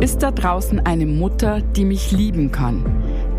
[0.00, 2.82] Ist da draußen eine Mutter, die mich lieben kann?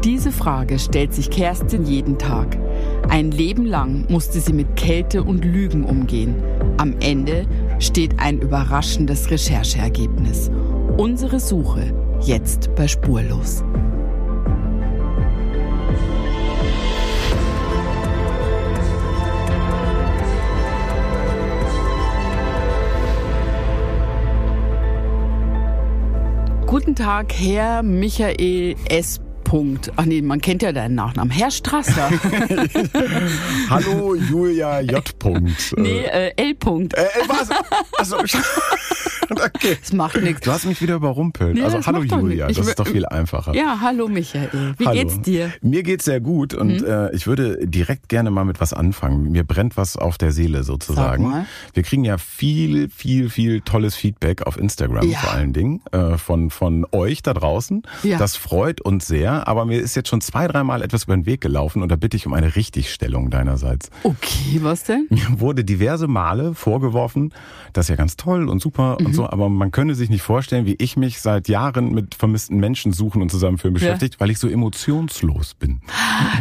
[0.03, 2.55] Diese Frage stellt sich Kerstin jeden Tag.
[3.09, 6.35] Ein Leben lang musste sie mit Kälte und Lügen umgehen.
[6.77, 7.47] Am Ende
[7.79, 10.51] steht ein überraschendes Rechercheergebnis.
[10.97, 13.63] Unsere Suche jetzt bei Spurlos.
[26.71, 29.19] Guten Tag, Herr Michael S.
[29.43, 29.91] Punkt.
[29.97, 31.29] Ach nee, man kennt ja deinen Nachnamen.
[31.29, 32.09] Herr Strasser.
[33.69, 35.19] Hallo Julia J.
[35.19, 35.73] Punkt.
[35.75, 36.55] nee, äh, L.
[36.55, 36.93] Punkt.
[36.93, 37.49] Äh, äh, was?
[37.97, 38.19] Also,
[39.45, 39.77] okay.
[39.81, 40.41] Das macht nichts.
[40.41, 41.55] Du hast mich wieder überrumpelt.
[41.55, 43.53] Nee, also hallo Julia, das ist doch viel einfacher.
[43.55, 44.75] Ja, hallo Michael.
[44.77, 44.99] Wie Hallo.
[44.99, 45.51] geht's dir?
[45.61, 45.69] Mhm.
[45.69, 49.31] Mir geht's sehr gut und äh, ich würde direkt gerne mal mit was anfangen.
[49.31, 51.45] Mir brennt was auf der Seele sozusagen.
[51.73, 55.19] Wir kriegen ja viel, viel, viel tolles Feedback auf Instagram Ja.
[55.19, 57.83] vor allen Dingen äh, von von euch da draußen.
[58.03, 58.17] Ja.
[58.17, 59.47] Das freut uns sehr.
[59.47, 62.17] Aber mir ist jetzt schon zwei, dreimal etwas über den Weg gelaufen und da bitte
[62.17, 63.89] ich um eine Richtigstellung deinerseits.
[64.03, 65.07] Okay, was denn?
[65.09, 67.33] Mir wurde diverse Male vorgeworfen,
[67.73, 69.05] das ist ja ganz toll und super Mhm.
[69.07, 72.57] und so, aber man könne sich nicht vorstellen, wie ich mich seit Jahren mit vermissten
[72.57, 75.81] Menschen suchen und zusammenführen beschäftigt, weil ich so emotionslos bin.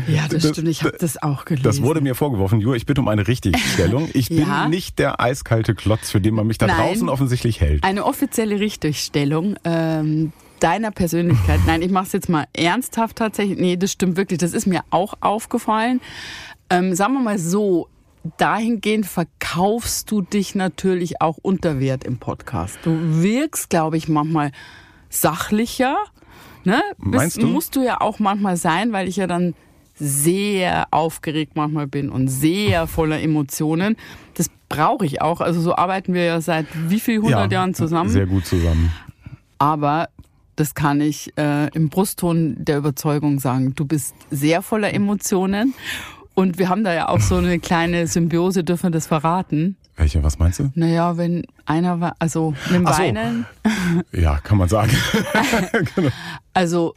[0.09, 0.69] Ja, das, Das- stimmt.
[0.69, 1.64] Ich habe das auch gelesen.
[1.64, 2.61] Das wurde mir vorgeworfen.
[2.61, 4.08] Jura, ich bitte um eine Richtigstellung.
[4.14, 4.69] Ich bin Ja.
[4.69, 6.77] nicht der eiskalte Klotz, für den man mich da Nein.
[6.77, 7.84] draußen offensichtlich hält.
[7.84, 11.61] Eine offizielle Richtigstellung ähm, deiner Persönlichkeit.
[11.67, 13.58] Nein, ich mache es jetzt mal ernsthaft tatsächlich.
[13.58, 14.39] Nee, das stimmt wirklich.
[14.39, 16.01] Das ist mir auch aufgefallen.
[16.69, 17.89] Ähm, sagen wir mal so,
[18.36, 22.78] dahingehend verkaufst du dich natürlich auch unter Wert im Podcast.
[22.82, 24.52] Du wirkst, glaube ich, manchmal
[25.08, 25.96] sachlicher.
[26.64, 26.82] Ne?
[26.98, 27.46] Bist- Meinst du?
[27.46, 29.54] Musst du ja auch manchmal sein, weil ich ja dann
[29.94, 33.96] sehr aufgeregt manchmal bin und sehr voller Emotionen.
[34.34, 35.40] Das brauche ich auch.
[35.40, 38.08] Also so arbeiten wir ja seit wie viel hundert Jahren zusammen.
[38.10, 38.92] Sehr gut zusammen.
[39.58, 40.08] Aber
[40.56, 43.74] das kann ich äh, im Brustton der Überzeugung sagen.
[43.74, 45.74] Du bist sehr voller Emotionen.
[46.35, 49.77] Und wir haben da ja auch so eine kleine Symbiose, dürfen wir das verraten?
[49.96, 50.70] Welche, was meinst du?
[50.74, 52.92] Naja, wenn einer, also mit dem so.
[52.92, 53.46] Weinen,
[54.13, 54.92] Ja, kann man sagen.
[55.95, 56.08] genau.
[56.55, 56.95] also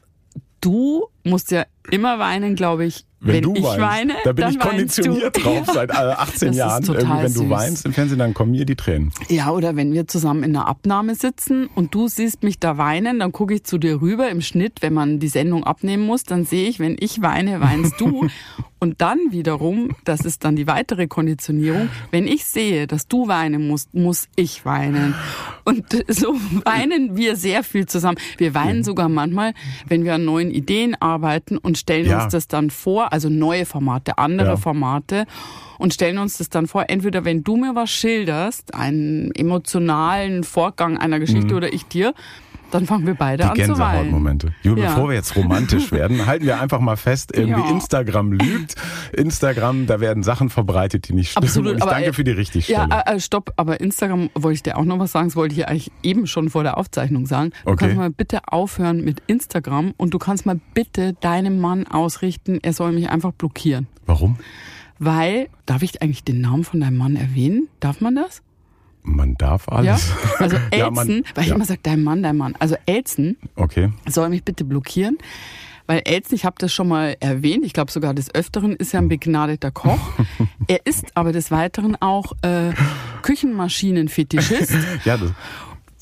[0.62, 4.14] du musst ja immer weinen, glaube ich, wenn, Wenn, du ich weinst, weine.
[4.24, 5.42] da bin ich konditioniert du.
[5.42, 6.84] drauf seit äh, 18 Das ist Jahren.
[6.84, 7.50] Irgendwie, wenn du süß.
[7.50, 9.12] weinst im Fernsehen, dann kommen mir die Tränen.
[9.30, 13.20] Ja, oder wenn wir zusammen in der Abnahme sitzen und du siehst mich da weinen,
[13.20, 16.46] dann gucke ich zu dir rüber im Schnitt, wenn man die Sendung abnehmen muss, dann
[16.46, 18.28] sehe ich, wenn ich weine, weinst du.
[18.80, 23.66] Und dann wiederum, das ist dann die weitere Konditionierung, wenn ich sehe, dass du weinen
[23.66, 25.16] musst, muss ich weinen.
[25.64, 26.34] Und so
[26.66, 28.18] weinen wir sehr viel zusammen.
[28.38, 29.54] Wir weinen sogar manchmal,
[29.88, 32.26] wenn wir an neuen Ideen arbeiten und stellen Ja.
[32.26, 34.58] uns das dann vor, also neue Formate, andere Ja.
[34.58, 35.26] Formate
[35.78, 40.98] und stellen uns das dann vor, entweder wenn du mir was schilderst, einen emotionalen Vorgang
[40.98, 42.16] einer Geschichte oder ich dir,
[42.74, 43.68] dann fangen wir beide Die an zu weinen.
[43.78, 44.54] Gänsehautmomente.
[44.64, 44.90] Jule, Ja.
[44.90, 47.70] bevor wir jetzt romantisch werden, halten wir einfach mal fest, irgendwie Ja.
[47.70, 48.76] Instagram lügt.
[49.14, 51.46] Instagram, da werden Sachen verbreitet, die nicht stimmen.
[51.46, 52.90] Absolut, aber, danke äh, für die Richtigstellung.
[52.90, 55.54] Ja, äh, äh, stopp, aber Instagram wollte ich dir auch noch was sagen, das wollte
[55.54, 57.52] ich ja eigentlich eben schon vor der Aufzeichnung sagen.
[57.66, 57.86] Du Okay.
[57.86, 62.74] kannst mal bitte aufhören mit Instagram und du kannst mal bitte deinem Mann ausrichten, er
[62.74, 63.88] soll mich einfach blockieren.
[64.06, 64.38] Warum?
[65.00, 67.68] Weil, darf ich eigentlich den Namen von deinem Mann erwähnen?
[67.80, 68.42] Darf man das?
[69.04, 69.74] Man darf Ja?
[69.74, 70.12] alles.
[70.40, 71.56] Also Ja, Elzen, man- weil ich ja.
[71.56, 72.56] immer sage, dein Mann, dein Mann.
[72.60, 73.92] Also Elzen Okay.
[74.08, 75.18] soll mich bitte blockieren.
[75.86, 79.00] Weil Elzen, ich habe das schon mal erwähnt, ich glaube sogar des Öfteren, ist ja
[79.02, 80.00] ein begnadeter Koch.
[80.68, 82.72] er ist aber des Weiteren auch äh,
[83.22, 84.74] Küchenmaschinenfetischist.
[85.06, 85.32] Ja, das,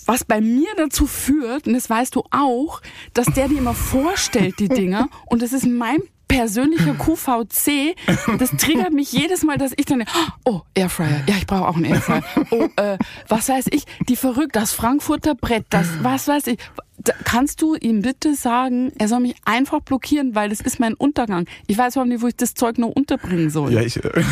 [0.05, 2.81] Was bei mir dazu führt, und das weißt du auch,
[3.13, 5.99] dass der dir immer vorstellt, die Dinger, und das ist mein
[6.31, 7.95] persönlicher QVC,
[8.39, 10.03] das triggert mich jedes Mal, dass ich dann,
[10.45, 12.23] oh, Airfryer, ja, ich brauche auch einen Airfryer.
[12.51, 12.97] Oh, äh,
[13.27, 16.57] was weiß ich, die verrückt, das Frankfurter Brett, das, was weiß ich.
[16.97, 20.93] Da, kannst du ihm bitte sagen, er soll mich einfach blockieren, weil das ist mein
[20.93, 21.47] Untergang.
[21.67, 23.73] Ich weiß überhaupt nicht, wo ich das Zeug noch unterbringen soll.
[23.73, 24.03] ja, ich.
[24.03, 24.23] äh,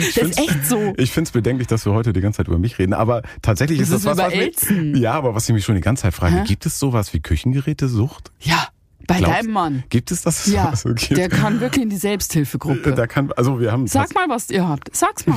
[0.00, 0.94] ich das ist echt so.
[0.96, 3.78] Ich finde es bedenklich, dass wir heute die ganze Zeit über mich reden, aber tatsächlich
[3.80, 5.00] Das ist das was, was mich.
[5.00, 6.44] Ja, aber was ich mich schon die ganze Zeit frage, Hä?
[6.46, 8.30] gibt es sowas wie Küchengerätesucht?
[8.40, 8.68] Ja,
[9.06, 9.82] bei Glaubst- deinem Mann.
[9.90, 10.46] Gibt es das?
[10.46, 10.72] Ja?
[10.84, 11.14] Okay.
[11.14, 12.92] der kann wirklich in die Selbsthilfegruppe.
[12.92, 14.94] da kann, also wir haben Sag mal, was ihr habt.
[14.94, 15.36] Sag's mal.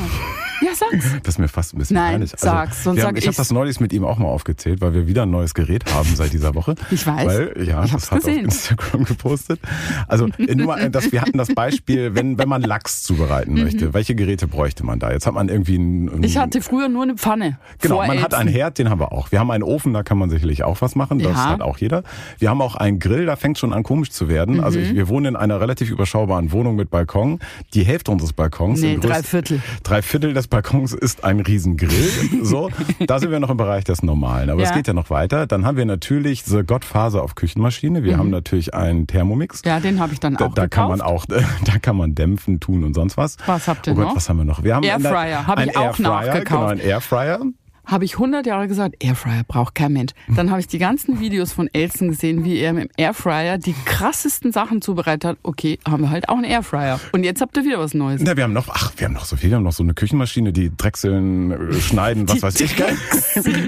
[0.62, 1.06] Ja, sag's.
[1.24, 2.34] Das ist mir fast ein bisschen Nein, peinlich.
[2.34, 3.38] Also, sag's, sonst haben, sag ich habe ich's.
[3.38, 6.32] das neulich mit ihm auch mal aufgezählt, weil wir wieder ein neues Gerät haben seit
[6.34, 6.76] dieser Woche.
[6.92, 7.26] Ich weiß.
[7.28, 8.40] Weil, ja, Ich das hab's hat gesehen.
[8.48, 9.60] auf Instagram gepostet.
[10.08, 14.16] Also nur mal, das, wir hatten das Beispiel, wenn, wenn man Lachs zubereiten möchte, welche
[14.16, 15.12] Geräte bräuchte man da?
[15.12, 16.24] Jetzt hat man irgendwie ein, ein Mhm.
[16.24, 17.58] Ich hatte früher nur eine Pfanne.
[17.82, 18.50] Genau, man hat einen.
[18.50, 19.32] Herd, den haben wir auch.
[19.32, 21.20] Wir haben einen Ofen, da kann man sicherlich auch was machen.
[21.20, 21.50] Das Ja.
[21.50, 22.04] hat auch jeder.
[22.40, 24.62] Wir haben auch einen Grill, da fängt schon an komisch zu werden.
[24.62, 24.86] Also Mhm.
[24.86, 27.40] ich, wir wohnen in einer relativ überschaubaren Wohnung mit Balkon.
[27.74, 29.62] Die Hälfte unseres Balkons, Nee, größten- drei Viertel.
[29.84, 31.90] drei Viertel des Balkons ist ein Riesengrill.
[32.44, 32.70] So,
[33.08, 34.50] da sind wir noch im Bereich des Normalen.
[34.50, 34.68] Aber Ja.
[34.70, 35.48] es geht ja noch weiter.
[35.48, 38.04] Dann haben wir natürlich The Godfather auf Küchenmaschine.
[38.04, 39.64] Wir haben natürlich einen Thermomix.
[39.64, 39.70] Mhm.
[39.70, 41.26] Ja, den habe ich dann Da, auch da kann man auch,
[41.66, 43.38] da kann man dämpfen, tun und sonst was.
[43.46, 44.16] Was habt ihr oh Gott, noch?
[44.18, 44.64] was haben wir noch?
[44.64, 46.48] Wir haben Airfryer, hab einen ich auch Airfryer, nachgekauft.
[46.50, 47.40] Genau, einen Airfryer.
[47.86, 50.14] Habe ich 100 Jahre gesagt, Airfryer braucht kein Mensch.
[50.34, 53.76] Dann habe ich die ganzen Videos von Elson gesehen, wie er mit dem Airfryer die
[53.86, 55.38] krassesten Sachen zubereitet hat.
[55.44, 57.00] Okay, haben wir halt auch einen Airfryer.
[57.12, 58.22] Und jetzt habt ihr wieder was Neues.
[58.24, 59.50] Na, wir haben noch, ach, wir haben noch so viel.
[59.50, 62.76] Wir haben noch so eine Küchenmaschine, die drechseln, äh, schneiden, was Die weiß ich.
[62.78, 62.98] Gell?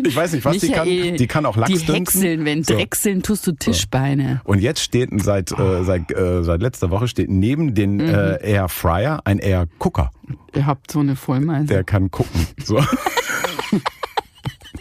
[0.05, 0.87] Ich weiß nicht, was die kann.
[0.87, 2.73] Michael, Die kann auch Lachs Die häckseln, wenn So.
[2.73, 4.39] drechseln, tust du Tischbeine.
[4.45, 8.01] Und jetzt steht seit, äh, seit, äh, seit letzter Woche steht neben den Mhm.
[8.09, 10.11] äh, Air Fryer ein Air Cooker.
[10.55, 11.65] Ihr habt so eine Vollmeise.
[11.67, 12.47] Der kann gucken.
[12.63, 12.79] So.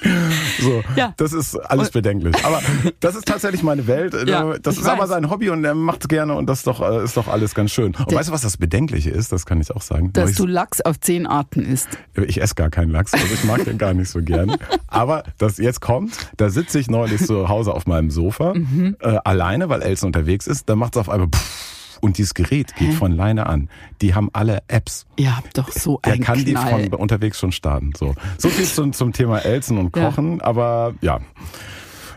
[0.61, 1.13] So, Ja.
[1.17, 2.35] das ist alles bedenklich.
[2.45, 2.61] Aber
[3.01, 4.15] das ist tatsächlich meine Welt.
[4.29, 5.09] Ja, das ist aber weiß.
[5.11, 7.55] sein Hobby und er macht es gerne und das ist doch, äh, ist doch alles
[7.55, 7.95] ganz schön.
[7.95, 9.33] Und Der- weißt du, was das Bedenkliche ist?
[9.33, 10.13] Das kann ich auch sagen.
[10.13, 11.89] dass Neulich- du Lachs auf zehn Arten isst.
[12.27, 14.57] Ich esse gar keinen Lachs, also ich mag den gar nicht so gern.
[14.87, 18.97] Aber das jetzt kommt, da sitze ich neulich zu Hause auf meinem Sofa, Mhm.
[19.01, 20.69] äh, alleine, weil Elsa unterwegs ist.
[20.69, 23.69] Da macht es auf einmal pff, und dieses Gerät geht von Leine an.
[24.03, 25.07] Die haben alle Apps.
[25.17, 26.85] Ihr habt doch so Der einen kann die Knall.
[26.91, 27.93] von unterwegs schon starten.
[27.97, 30.05] So, so viel zum, zum Thema Elsen und Ja.
[30.11, 30.41] Kochen.
[30.41, 31.21] Aber ja,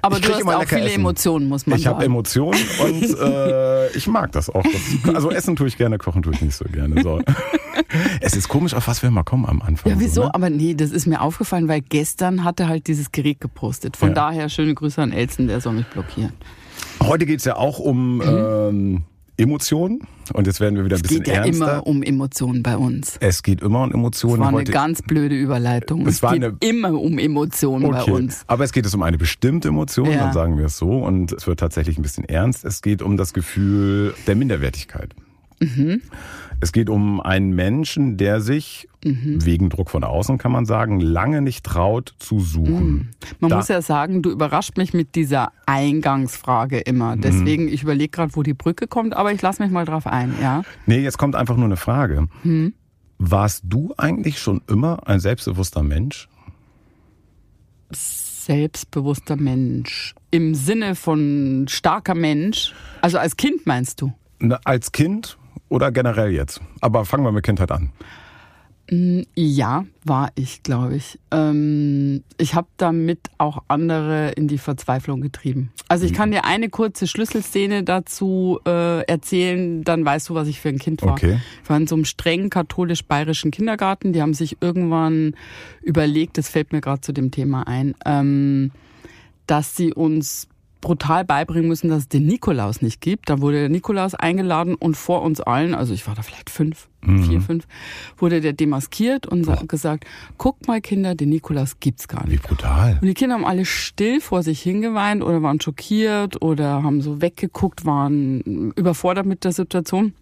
[0.02, 1.00] Aber ich du hast immer auch viele Essen.
[1.00, 2.12] Emotionen, muss man ich habe sagen.
[2.12, 4.64] Emotionen und äh, ich mag das auch.
[4.64, 7.02] Das, also essen tue ich gerne, kochen tue ich nicht so gerne.
[7.02, 7.22] So.
[8.22, 9.92] es ist komisch, auf was wir mal kommen am Anfang.
[9.92, 10.24] Ja, so, wieso?
[10.26, 10.36] ne?
[10.36, 13.98] Aber nee, das ist mir aufgefallen, weil gestern hat er halt dieses Gerät gepostet.
[13.98, 14.16] Von Ja.
[14.16, 16.34] daher schöne Grüße an Elsen, der soll mich blockieren.
[17.02, 19.04] Heute geht's ja auch um ähm,
[19.38, 20.00] Emotionen
[20.34, 21.02] und jetzt werden wir wieder ein.
[21.02, 21.66] Es bisschen geht ja ernster.
[21.78, 23.18] immer um Emotionen bei uns.
[23.20, 24.40] es geht immer um Emotionen.
[24.40, 26.08] war eine Heute, ganz blöde Überleitung.
[26.08, 28.12] Es Es geht eine- immer um Emotionen bei okay.
[28.12, 28.44] uns.
[28.48, 30.18] Aber es geht es um eine bestimmte Emotion, Ja.
[30.26, 30.90] dann sagen wir es so.
[30.90, 32.66] Und es wird tatsächlich ein bisschen ernst.
[32.66, 35.14] Es geht um das Gefühl der Minderwertigkeit.
[35.60, 36.02] Mhm.
[36.60, 39.46] Es geht um einen Menschen, der sich Mhm.
[39.46, 43.10] wegen Druck von außen, kann man sagen, lange nicht traut zu suchen.
[43.40, 47.16] Man Da- muss ja sagen, du überrascht mich mit dieser Eingangsfrage immer.
[47.16, 47.22] Mhm.
[47.22, 50.34] Deswegen, ich überlege gerade, wo die Brücke kommt, aber ich lasse mich mal drauf ein,
[50.42, 50.64] ja.
[50.88, 52.28] Nee, jetzt kommt einfach nur eine Frage.
[52.42, 52.74] Hm?
[53.20, 56.28] Warst du eigentlich schon immer ein selbstbewusster Mensch?
[57.92, 60.16] Selbstbewusster Mensch.
[60.32, 62.74] Im Sinne von starker Mensch.
[63.02, 64.12] Also als Kind meinst du?
[64.40, 65.38] Na, als Kind
[65.70, 66.62] oder generell jetzt?
[66.82, 67.92] Aber fangen wir mit Kindheit an.
[69.36, 71.20] Ja, war ich, glaube ich.
[71.32, 75.74] Ähm, ich habe damit auch andere in die Verzweiflung getrieben.
[75.90, 80.62] Also ich kann dir eine kurze Schlüsselszene dazu äh, erzählen, dann weißt du, was ich
[80.62, 81.14] für ein Kind war.
[81.14, 81.40] Okay.
[81.64, 84.14] Ich war in so einem streng katholisch-bayerischen Kindergarten.
[84.14, 85.36] Die haben sich irgendwann
[85.82, 88.72] überlegt, das fällt mir gerade zu dem Thema ein, ähm,
[89.48, 90.48] dass sie uns
[90.82, 93.30] brutal beibringen müssen, dass es den Nikolaus nicht gibt.
[93.30, 96.88] Da wurde der Nikolaus eingeladen und vor uns allen, also ich war da vielleicht fünf,
[97.04, 97.66] vier, fünf,
[98.18, 100.06] wurde der demaskiert und sa- gesagt,
[100.38, 102.44] guckt mal Kinder, den Nikolaus gibt's gar Wie nicht.
[102.44, 102.98] brutal.
[103.02, 107.22] Und die Kinder haben alle still vor sich hingeweint oder waren schockiert oder haben so
[107.22, 110.14] weggeguckt, waren überfordert mit der Situation.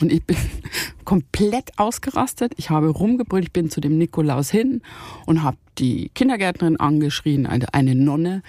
[0.00, 0.36] Und ich bin
[1.04, 2.52] komplett ausgerastet.
[2.56, 4.82] Ich habe rumgebrüllt, ich bin zu dem Nikolaus hin
[5.24, 8.42] und habe die Kindergärtnerin angeschrien, eine, eine Nonne.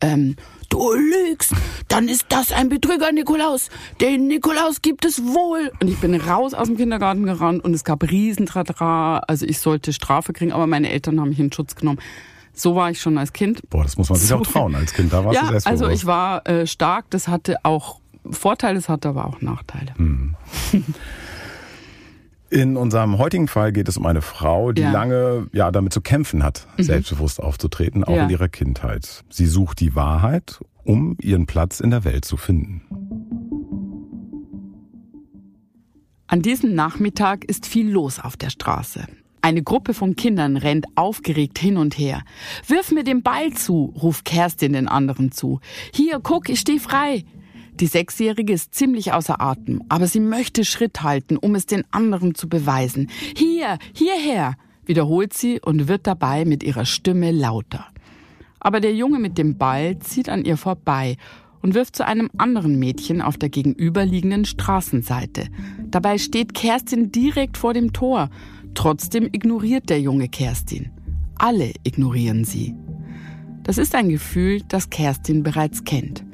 [0.00, 0.36] Ähm,
[0.68, 1.52] du lügst,
[1.88, 3.68] dann ist das ein Betrüger, Nikolaus.
[4.00, 5.70] Den Nikolaus gibt es wohl.
[5.80, 9.18] Und ich bin raus aus dem Kindergarten gerannt und es gab Riesentradra.
[9.20, 12.00] Also ich sollte Strafe kriegen, aber meine Eltern haben mich in Schutz genommen.
[12.56, 13.62] So war ich schon als Kind.
[13.68, 15.12] Boah, das muss man sich So auch trauen als Kind.
[15.12, 15.66] Da warst du Ja, selbstbewusst.
[15.82, 17.06] also ich war äh, stark.
[17.10, 17.98] Das hatte auch
[18.30, 19.94] Vorteile, es hatte aber auch Nachteile.
[19.96, 20.34] Hm.
[22.50, 24.88] In unserem heutigen Fall geht es um eine Frau, die Ja.
[24.88, 24.92] Mhm.
[24.94, 28.24] lange ja damit zu kämpfen hat, selbstbewusst aufzutreten, auch Ja.
[28.24, 29.24] in ihrer Kindheit.
[29.28, 32.82] Sie sucht die Wahrheit, um ihren Platz in der Welt zu finden.
[36.26, 39.06] An diesem Nachmittag ist viel los auf der Straße.
[39.42, 42.22] Eine Gruppe von Kindern rennt aufgeregt hin und her.
[42.66, 45.60] Wirf mir den Ball zu, ruft Kerstin den anderen zu.
[45.92, 47.24] Hier, guck, ich stehe frei.
[47.80, 52.34] Die Sechsjährige ist ziemlich außer Atem, aber sie möchte Schritt halten, um es den anderen
[52.34, 53.10] zu beweisen.
[53.36, 54.54] Hier, hierher,
[54.86, 57.86] wiederholt sie und wird dabei mit ihrer Stimme lauter.
[58.60, 61.16] Aber der Junge mit dem Ball zieht an ihr vorbei
[61.62, 65.48] und wirft zu einem anderen Mädchen auf der gegenüberliegenden Straßenseite.
[65.90, 68.30] Dabei steht Kerstin direkt vor dem Tor.
[68.74, 70.90] Trotzdem ignoriert der Junge Kerstin.
[71.36, 72.74] Alle ignorieren sie.
[73.64, 76.24] Das ist ein Gefühl, das Kerstin bereits kennt.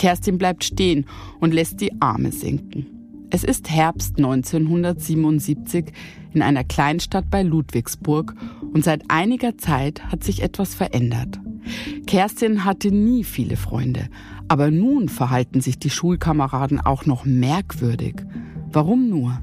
[0.00, 1.04] Kerstin bleibt stehen
[1.40, 2.86] und lässt die Arme sinken.
[3.28, 5.92] Es ist Herbst 1977
[6.32, 8.34] in einer Kleinstadt bei Ludwigsburg
[8.72, 11.38] und seit einiger Zeit hat sich etwas verändert.
[12.06, 14.08] Kerstin hatte nie viele Freunde,
[14.48, 18.24] aber nun verhalten sich die Schulkameraden auch noch merkwürdig.
[18.72, 19.38] Warum nur?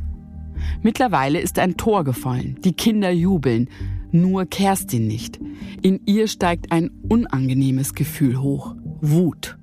[0.82, 2.56] Mittlerweile ist ein Tor gefallen.
[2.64, 3.70] Die Kinder jubeln.
[4.12, 5.40] Nur Kerstin nicht.
[5.84, 8.76] In ihr steigt ein unangenehmes Gefühl hoch.
[9.02, 9.56] Wut.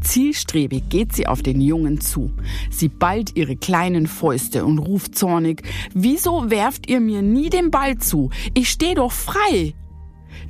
[0.00, 2.30] Zielstrebig geht sie auf den Jungen zu.
[2.70, 5.62] Sie ballt ihre kleinen Fäuste und ruft zornig,
[5.94, 8.30] Wieso werft ihr mir nie den Ball zu?
[8.54, 9.74] Ich steh doch frei.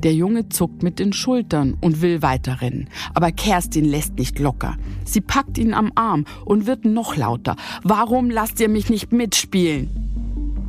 [0.02, 2.88] Der Junge zuckt mit den Schultern und will weiterrennen.
[3.14, 4.76] Aber Kerstin lässt nicht locker.
[5.04, 7.56] Sie packt ihn am Arm und wird noch lauter.
[7.82, 9.90] Warum lasst ihr mich nicht mitspielen?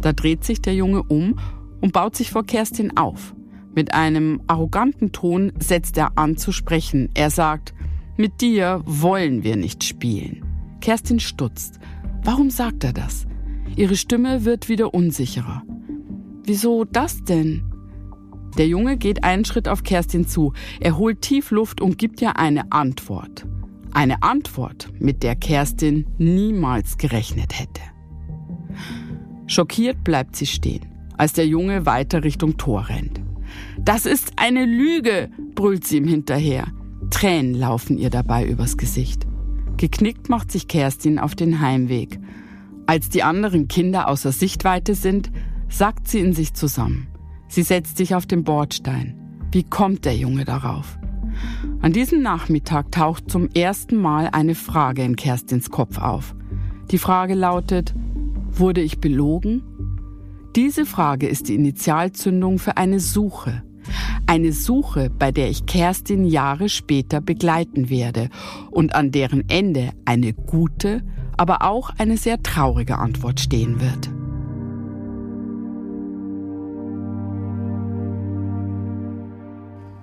[0.02, 1.40] Da dreht sich der Junge um
[1.80, 3.34] und baut sich vor Kerstin auf.
[3.74, 7.10] Mit einem arroganten Ton setzt er an zu sprechen.
[7.14, 7.74] Er sagt,
[8.18, 10.46] mit dir wollen wir nicht spielen.
[10.82, 11.80] Kerstin stutzt.
[12.24, 13.26] Warum sagt er das?
[13.76, 15.64] Ihre Stimme wird wieder unsicherer.
[16.44, 17.64] Wieso das denn?
[18.58, 20.54] Der Junge geht einen Schritt auf Kerstin zu.
[20.80, 23.48] Er holt tief Luft und gibt ihr eine Antwort.
[23.94, 27.82] Eine Antwort, mit der Kerstin niemals gerechnet hätte.
[29.48, 30.86] Schockiert bleibt sie stehen,
[31.18, 33.22] als der Junge weiter Richtung Tor rennt.
[33.80, 36.68] Das ist eine Lüge, brüllt sie ihm hinterher.
[37.12, 39.28] Tränen laufen ihr dabei übers Gesicht.
[39.78, 42.20] Geknickt macht sich Kerstin auf den Heimweg.
[42.88, 45.32] Als die anderen Kinder außer Sichtweite sind,
[45.70, 47.08] sackt sie in sich zusammen.
[47.48, 49.16] Sie setzt sich auf den Bordstein.
[49.52, 50.98] Wie kommt der Junge darauf?
[51.82, 56.36] An diesem Nachmittag taucht zum ersten Mal eine Frage in Kerstins Kopf auf.
[56.92, 57.94] Die Frage lautet,
[58.52, 59.64] wurde ich belogen?
[60.56, 63.64] Diese Frage ist die Initialzündung für eine Suche.
[64.28, 68.30] Eine Suche, bei der ich Kerstin Jahre später begleiten werde
[68.70, 71.04] und an deren Ende eine gute,
[71.38, 74.10] aber auch eine sehr traurige Antwort stehen wird.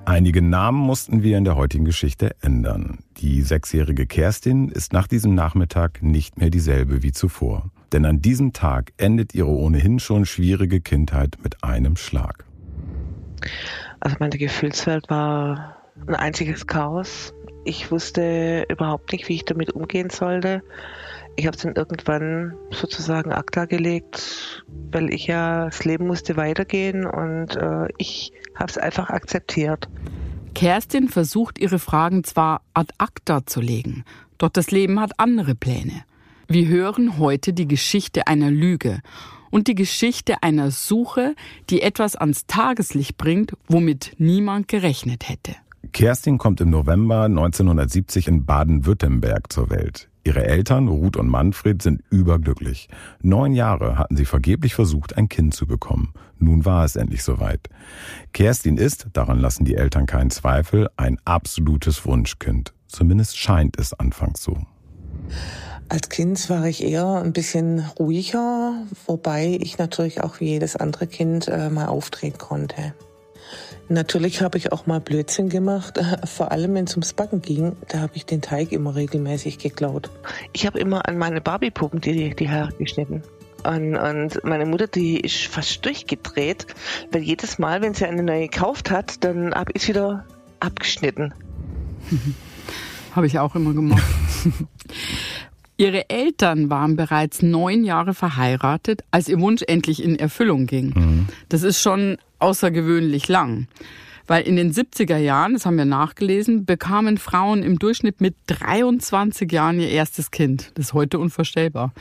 [0.08, 3.00] Einige Namen mussten wir in der heutigen Geschichte ändern.
[3.18, 7.70] Die sechsjährige Kerstin ist nach diesem Nachmittag nicht mehr dieselbe wie zuvor.
[7.92, 12.47] Denn an diesem Tag endet ihre ohnehin schon schwierige Kindheit mit einem Schlag.
[14.00, 15.76] Also meine Gefühlswelt war
[16.06, 17.32] ein einziges Chaos.
[17.64, 20.62] Ich wusste überhaupt nicht, wie ich damit umgehen sollte.
[21.36, 27.06] Ich habe es dann irgendwann sozusagen akta gelegt, weil ich ja, das Leben musste weitergehen
[27.06, 29.88] und äh, ich habe es einfach akzeptiert.
[30.54, 34.04] Kerstin versucht ihre Fragen zwar ad acta zu legen,
[34.38, 36.04] doch das Leben hat andere Pläne.
[36.48, 39.00] Wir hören heute die Geschichte einer Lüge
[39.50, 41.34] und die Geschichte einer Suche,
[41.70, 45.54] die etwas ans Tageslicht bringt, womit niemand gerechnet hätte.
[45.92, 50.08] Kerstin kommt im November 1970 in Baden-Württemberg zur Welt.
[50.24, 52.88] Ihre Eltern, Ruth und Manfred, sind überglücklich.
[53.22, 56.12] Neun Jahre hatten sie vergeblich versucht, ein Kind zu bekommen.
[56.38, 57.70] Nun war es endlich soweit.
[58.34, 62.74] Kerstin ist, daran lassen die Eltern keinen Zweifel, ein absolutes Wunschkind.
[62.88, 64.58] Zumindest scheint es anfangs so.
[65.90, 71.06] Als Kind war ich eher ein bisschen ruhiger, wobei ich natürlich auch wie jedes andere
[71.06, 72.94] Kind äh, mal auftreten konnte.
[73.88, 77.76] Natürlich habe ich auch mal Blödsinn gemacht, vor allem wenn es ums Backen ging.
[77.88, 80.10] Da habe ich den Teig immer regelmäßig geklaut.
[80.52, 83.22] Ich habe immer an meine Barbie-Puppen die, die Haare geschnitten.
[83.64, 86.66] Und, und meine Mutter, die ist fast durchgedreht,
[87.10, 90.26] weil jedes Mal, wenn sie eine neue gekauft hat, dann habe ich es wieder
[90.60, 91.32] abgeschnitten.
[93.14, 94.04] habe ich auch immer gemacht.
[95.80, 100.92] Ihre Eltern waren bereits neun Jahre verheiratet, als ihr Wunsch endlich in Erfüllung ging.
[100.94, 101.26] Mhm.
[101.48, 103.68] Das ist schon außergewöhnlich lang.
[104.28, 109.50] Weil in den 70er Jahren, das haben wir nachgelesen, bekamen Frauen im Durchschnitt mit 23
[109.50, 110.70] Jahren ihr erstes Kind.
[110.74, 111.92] Das ist heute unvorstellbar.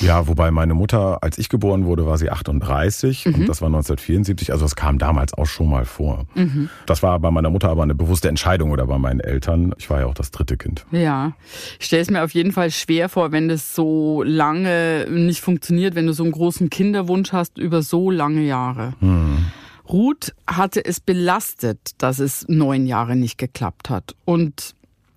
[0.00, 3.34] Ja, wobei meine Mutter, als ich geboren wurde, war sie 38 mhm.
[3.34, 4.52] und das war 1974.
[4.52, 6.26] Also das kam damals auch schon mal vor.
[6.34, 6.68] Mhm.
[6.84, 9.74] Das war bei meiner Mutter aber eine bewusste Entscheidung oder bei meinen Eltern.
[9.78, 10.84] Ich war ja auch das dritte Kind.
[10.92, 11.32] Ja,
[11.78, 15.94] ich stelle es mir auf jeden Fall schwer vor, wenn das so lange nicht funktioniert,
[15.94, 18.92] wenn du so einen großen Kinderwunsch hast über so lange Jahre.
[19.00, 19.46] Mhm.
[19.92, 24.14] Ruth hatte es belastet, dass es neun Jahre nicht geklappt hat.
[24.24, 24.74] Und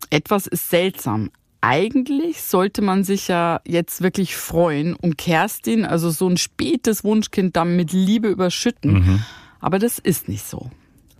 [0.09, 1.29] etwas ist seltsam.
[1.61, 7.55] Eigentlich sollte man sich ja jetzt wirklich freuen und Kerstin, also so ein spätes Wunschkind,
[7.55, 8.93] dann mit Liebe überschütten.
[8.93, 9.23] Mhm.
[9.59, 10.69] Aber das ist nicht so.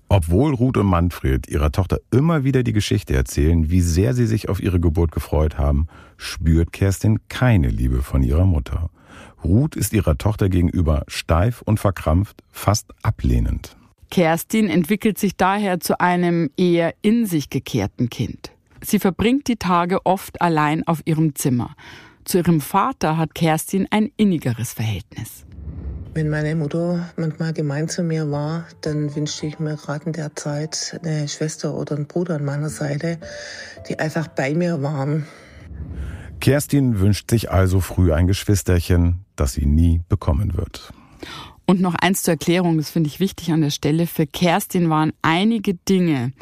[0.09, 4.49] Obwohl Ruth und Manfred ihrer Tochter immer wieder die Geschichte erzählen, wie sehr sie sich
[4.49, 8.89] auf ihre Geburt gefreut haben, spürt Kerstin keine Liebe von ihrer Mutter.
[9.43, 13.75] Ruth ist ihrer Tochter gegenüber steif und verkrampft, fast ablehnend.
[14.09, 18.51] Kerstin entwickelt sich daher zu einem eher in sich gekehrten Kind.
[18.81, 21.75] Sie verbringt die Tage oft allein auf ihrem Zimmer.
[22.25, 25.45] Zu ihrem Vater hat Kerstin ein innigeres Verhältnis.
[26.13, 30.35] Wenn meine Mutter manchmal gemein zu mir war, dann wünschte ich mir gerade in der
[30.35, 33.17] Zeit eine Schwester oder einen Bruder an meiner Seite,
[33.89, 35.25] die einfach bei mir waren.
[36.43, 40.91] Kerstin wünscht sich also früh ein Geschwisterchen, das sie nie bekommen wird.
[41.65, 44.07] Und noch eins zur Erklärung, das finde ich wichtig an der Stelle.
[44.07, 46.33] Für Kerstin waren einige Dinge,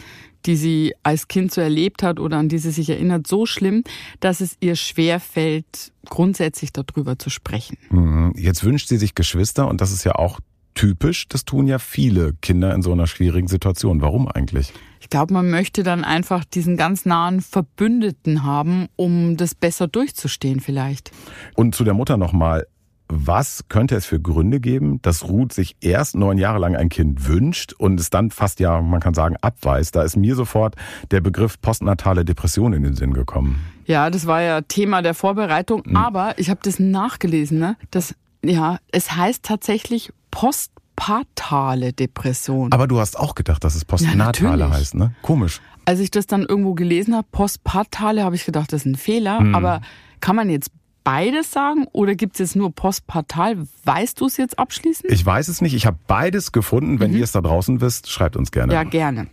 [0.47, 3.83] die sie als Kind so erlebt hat oder an die sie sich erinnert, so schlimm,
[4.19, 7.77] dass es ihr schwer fällt, grundsätzlich darüber zu sprechen.
[7.91, 8.33] Mhm.
[8.35, 10.39] Jetzt wünscht sie sich Geschwister und das ist ja auch
[10.73, 11.27] typisch.
[11.27, 14.01] Das tun ja viele Kinder in so einer schwierigen Situation.
[14.01, 14.73] Warum eigentlich?
[14.99, 20.59] Ich glaube, man möchte dann einfach diesen ganz nahen Verbündeten haben, um das besser durchzustehen
[20.59, 21.11] vielleicht.
[21.55, 22.67] Und zu der Mutter nochmal.
[23.13, 27.27] Was könnte es für Gründe geben, dass Ruth sich erst neun Jahre lang ein Kind
[27.27, 29.97] wünscht und es dann fast ja, man kann sagen, abweist?
[29.97, 30.77] Da ist mir sofort
[31.11, 33.59] der Begriff postnatale Depression in den Sinn gekommen.
[33.85, 35.97] Ja, das war ja Thema der Vorbereitung, mhm.
[35.97, 37.75] aber ich habe das nachgelesen, ne?
[37.89, 42.71] Das, ja, es heißt tatsächlich postpartale Depression.
[42.71, 45.13] Aber du hast auch gedacht, dass es postnatale ja, heißt, ne?
[45.21, 45.61] Komisch.
[45.85, 49.41] Als ich das dann irgendwo gelesen habe, postpartale, habe ich gedacht, das ist ein Fehler,
[49.41, 49.55] mhm.
[49.55, 49.81] aber
[50.19, 50.71] kann man jetzt
[51.03, 53.57] beides sagen oder gibt es jetzt nur postpartal?
[53.83, 55.11] Weißt du es jetzt abschließend?
[55.11, 55.73] Ich weiß es nicht.
[55.73, 56.99] Ich habe beides gefunden.
[56.99, 57.17] Wenn mhm.
[57.17, 58.73] ihr es da draußen wisst, schreibt uns gerne.
[58.73, 59.27] Ja, gerne.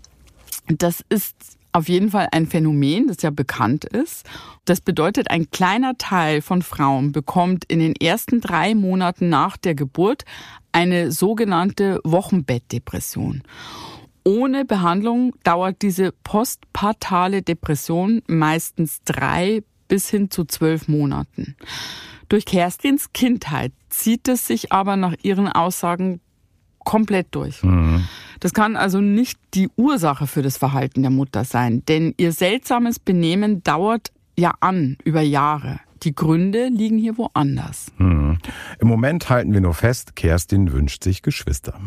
[0.66, 1.36] Das ist
[1.72, 4.26] auf jeden Fall ein Phänomen, das ja bekannt ist.
[4.64, 9.74] Das bedeutet, ein kleiner Teil von Frauen bekommt in den ersten drei Monaten nach der
[9.74, 10.24] Geburt
[10.78, 13.42] eine sogenannte Wochenbettdepression.
[14.22, 21.56] Ohne Behandlung dauert diese postpartale Depression meistens drei bis hin zu zwölf Monaten.
[22.28, 26.20] Durch Kerstins Kindheit zieht es sich aber nach ihren Aussagen
[26.78, 27.60] komplett durch.
[27.64, 28.04] Mhm.
[28.38, 33.00] Das kann also nicht die Ursache für das Verhalten der Mutter sein, denn ihr seltsames
[33.00, 35.80] Benehmen dauert ja an über Jahre.
[36.02, 37.92] Die Gründe liegen hier woanders.
[37.98, 38.38] Mhm.
[38.78, 41.78] Im Moment halten wir nur fest, Kerstin wünscht sich Geschwister.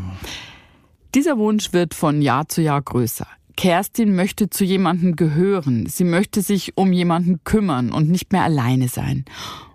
[1.15, 3.27] Dieser Wunsch wird von Jahr zu Jahr größer.
[3.57, 5.85] Kerstin möchte zu jemandem gehören.
[5.85, 9.25] Sie möchte sich um jemanden kümmern und nicht mehr alleine sein.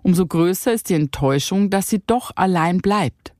[0.01, 3.33] Umso größer ist die Enttäuschung, dass sie doch allein bleibt.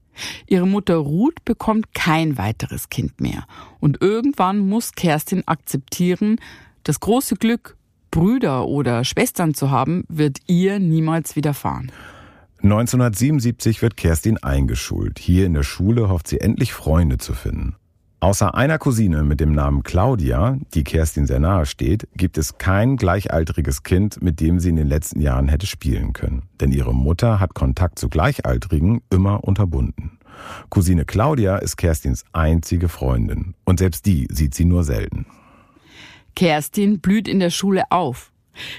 [0.48, 3.46] Ihre Mutter Ruth bekommt kein weiteres Kind mehr.
[3.80, 6.38] Und irgendwann muss Kerstin akzeptieren,
[6.84, 7.77] das große Glück,
[8.12, 11.91] Brüder oder Schwestern zu haben, wird ihr niemals widerfahren.
[12.63, 15.20] 1977 wird Kerstin eingeschult.
[15.20, 17.76] Hier in der Schule hofft sie endlich Freunde zu finden.
[18.20, 22.98] Außer einer Cousine mit dem Namen Claudia, die Kerstin sehr nahe steht, gibt es kein
[22.98, 26.43] gleichaltriges Kind, mit dem sie in den letzten Jahren hätte spielen können.
[26.60, 30.17] Denn ihre Mutter hat Kontakt zu Gleichaltrigen immer unterbunden.
[30.70, 33.54] Cousine Claudia ist Kerstins einzige Freundin.
[33.65, 35.28] Und selbst die sieht sie nur selten.
[36.38, 38.32] Kerstin blüht in der Schule auf.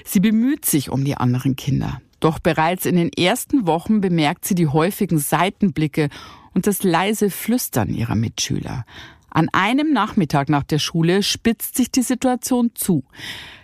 [0.05, 2.01] Sie bemüht sich um die anderen Kinder.
[2.21, 6.07] Doch bereits in den ersten Wochen bemerkt sie die häufigen Seitenblicke
[6.53, 8.85] und das leise Flüstern ihrer Mitschüler.
[9.29, 13.03] An einem Nachmittag nach der Schule spitzt sich die Situation zu.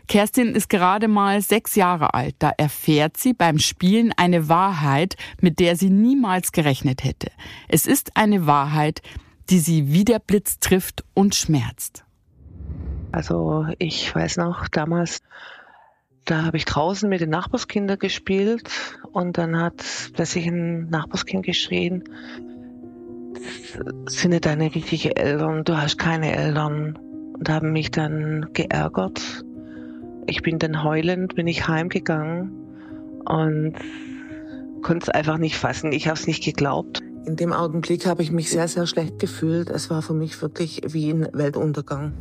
[0.09, 2.35] Kerstin ist gerade mal sechs Jahre alt.
[2.39, 7.31] Da erfährt sie beim Spielen eine Wahrheit, mit der sie niemals gerechnet hätte.
[7.69, 9.01] Es ist eine Wahrheit,
[9.49, 12.04] die sie wie der Blitz trifft und schmerzt.
[13.15, 15.21] Also ich weiß noch, damals,
[16.25, 18.69] da habe ich draußen mit den Nachbarskindern gespielt
[19.13, 22.03] und dann hat plötzlich ein Nachbarskind geschrien,
[24.07, 26.99] sind nicht deine richtigen Eltern, du hast keine Eltern.
[27.37, 29.21] Und haben mich dann geärgert.
[30.25, 32.51] Ich bin dann heulend, bin ich heimgegangen
[33.25, 33.75] und
[34.81, 35.91] konnte es einfach nicht fassen.
[35.91, 37.01] Ich habe es nicht geglaubt.
[37.25, 39.69] In dem Augenblick habe ich mich sehr, sehr schlecht gefühlt.
[39.69, 42.13] Es war für mich wirklich wie ein Weltuntergang.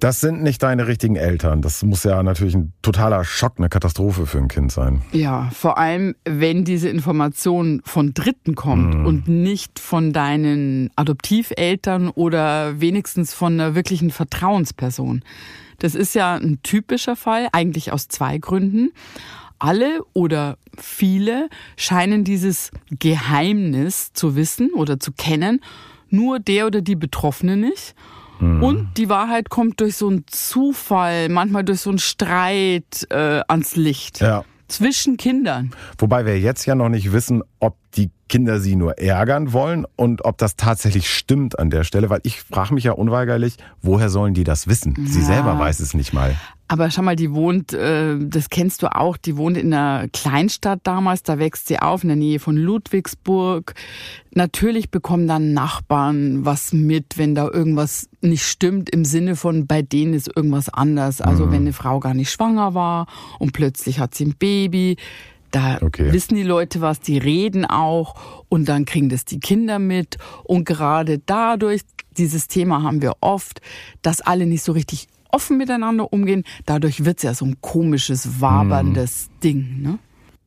[0.00, 1.60] Das sind nicht deine richtigen Eltern.
[1.62, 5.02] Das muss ja natürlich ein totaler Schock, eine Katastrophe für ein Kind sein.
[5.12, 9.06] Ja, vor allem, wenn diese Information von Dritten kommt mm.
[9.06, 15.22] und nicht von deinen Adoptiveltern oder wenigstens von einer wirklichen Vertrauensperson.
[15.78, 18.90] Das ist ja ein typischer Fall, eigentlich aus zwei Gründen.
[19.58, 25.60] Alle oder viele scheinen dieses Geheimnis zu wissen oder zu kennen,
[26.10, 27.94] nur der oder die Betroffene nicht.
[28.40, 28.62] Mhm.
[28.62, 33.76] Und die Wahrheit kommt durch so einen Zufall, manchmal durch so einen Streit äh, ans
[33.76, 34.20] Licht.
[34.20, 34.44] Ja.
[34.68, 35.70] Zwischen Kindern.
[35.96, 40.26] Wobei wir jetzt ja noch nicht wissen, ob die Kinder sie nur ärgern wollen und
[40.26, 44.34] ob das tatsächlich stimmt an der Stelle, weil ich frage mich ja unweigerlich, woher sollen
[44.34, 44.94] die das wissen?
[44.98, 45.06] Ja.
[45.06, 46.36] Sie selber weiß es nicht mal.
[46.70, 50.80] Aber schau mal, die wohnt, äh, das kennst du auch, die wohnt in einer Kleinstadt
[50.82, 53.74] damals, da wächst sie auf, in der Nähe von Ludwigsburg.
[54.34, 59.80] Natürlich bekommen dann Nachbarn was mit, wenn da irgendwas nicht stimmt, im Sinne von, bei
[59.80, 61.22] denen ist irgendwas anders.
[61.22, 61.52] Also mhm.
[61.52, 63.06] wenn eine Frau gar nicht schwanger war
[63.38, 64.96] und plötzlich hat sie ein Baby.
[65.50, 66.12] Da okay.
[66.12, 70.18] wissen die Leute was, die reden auch und dann kriegen das die Kinder mit.
[70.44, 71.80] Und gerade dadurch,
[72.18, 73.62] dieses Thema haben wir oft,
[74.02, 76.44] dass alle nicht so richtig offen miteinander umgehen.
[76.66, 79.40] Dadurch wird's ja so ein komisches, waberndes mhm.
[79.40, 79.82] Ding.
[79.82, 79.98] Ne?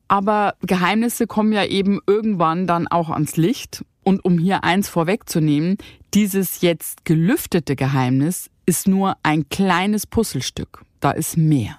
[0.08, 3.86] Aber Geheimnisse kommen ja eben irgendwann dann auch ans Licht.
[4.04, 5.78] Und um hier eins vorwegzunehmen,
[6.14, 10.84] dieses jetzt gelüftete Geheimnis ist nur ein kleines Puzzlestück.
[11.00, 11.78] Da ist mehr.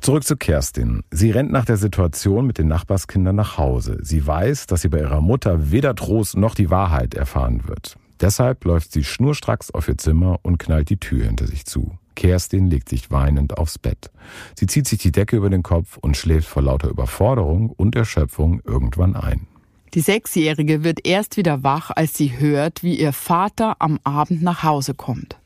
[0.00, 1.02] Zurück zu Kerstin.
[1.10, 3.98] Sie rennt nach der Situation mit den Nachbarskindern nach Hause.
[4.02, 7.96] Sie weiß, dass sie bei ihrer Mutter weder Trost noch die Wahrheit erfahren wird.
[8.20, 11.98] Deshalb läuft sie schnurstracks auf ihr Zimmer und knallt die Tür hinter sich zu.
[12.14, 14.10] Kerstin legt sich weinend aufs Bett.
[14.58, 18.60] Sie zieht sich die Decke über den Kopf und schläft vor lauter Überforderung und Erschöpfung
[18.64, 19.46] irgendwann ein.
[19.94, 24.62] Die Sechsjährige wird erst wieder wach, als sie hört, wie ihr Vater am Abend nach
[24.62, 25.36] Hause kommt.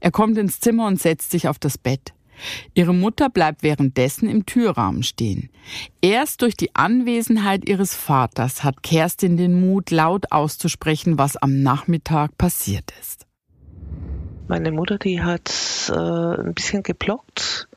[0.00, 2.12] Er kommt ins Zimmer und setzt sich auf das Bett.
[2.74, 5.50] Ihre Mutter bleibt währenddessen im Türrahmen stehen.
[6.00, 12.36] Erst durch die Anwesenheit ihres Vaters hat Kerstin den Mut, laut auszusprechen, was am Nachmittag
[12.38, 13.26] passiert ist.
[14.48, 15.50] Meine Mutter, die hat
[15.90, 17.68] äh, ein bisschen geblockt.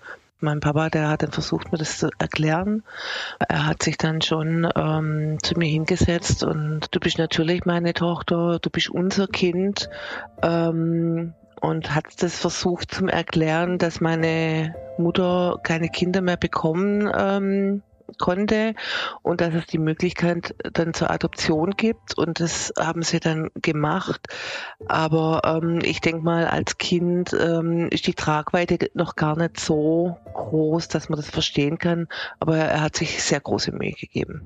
[0.42, 2.84] Mein Papa, der hat dann versucht, mir das zu erklären.
[3.48, 8.60] Er hat sich dann schon ähm, zu mir hingesetzt und du bist natürlich meine Tochter,
[8.60, 9.90] du bist unser Kind.
[10.44, 11.34] Ähm,
[11.66, 17.82] und hat das versucht zum Erklären, dass meine Mutter keine Kinder mehr bekommen ähm,
[18.20, 18.76] konnte
[19.24, 24.28] und dass es die Möglichkeit dann zur Adoption gibt und das haben sie dann gemacht.
[24.88, 30.18] Aber ähm, ich denke mal, als Kind ähm, ist die Tragweite noch gar nicht so
[30.34, 32.08] groß, dass man das verstehen kann.
[32.40, 34.44] Aber er hat sich sehr große Mühe gegeben.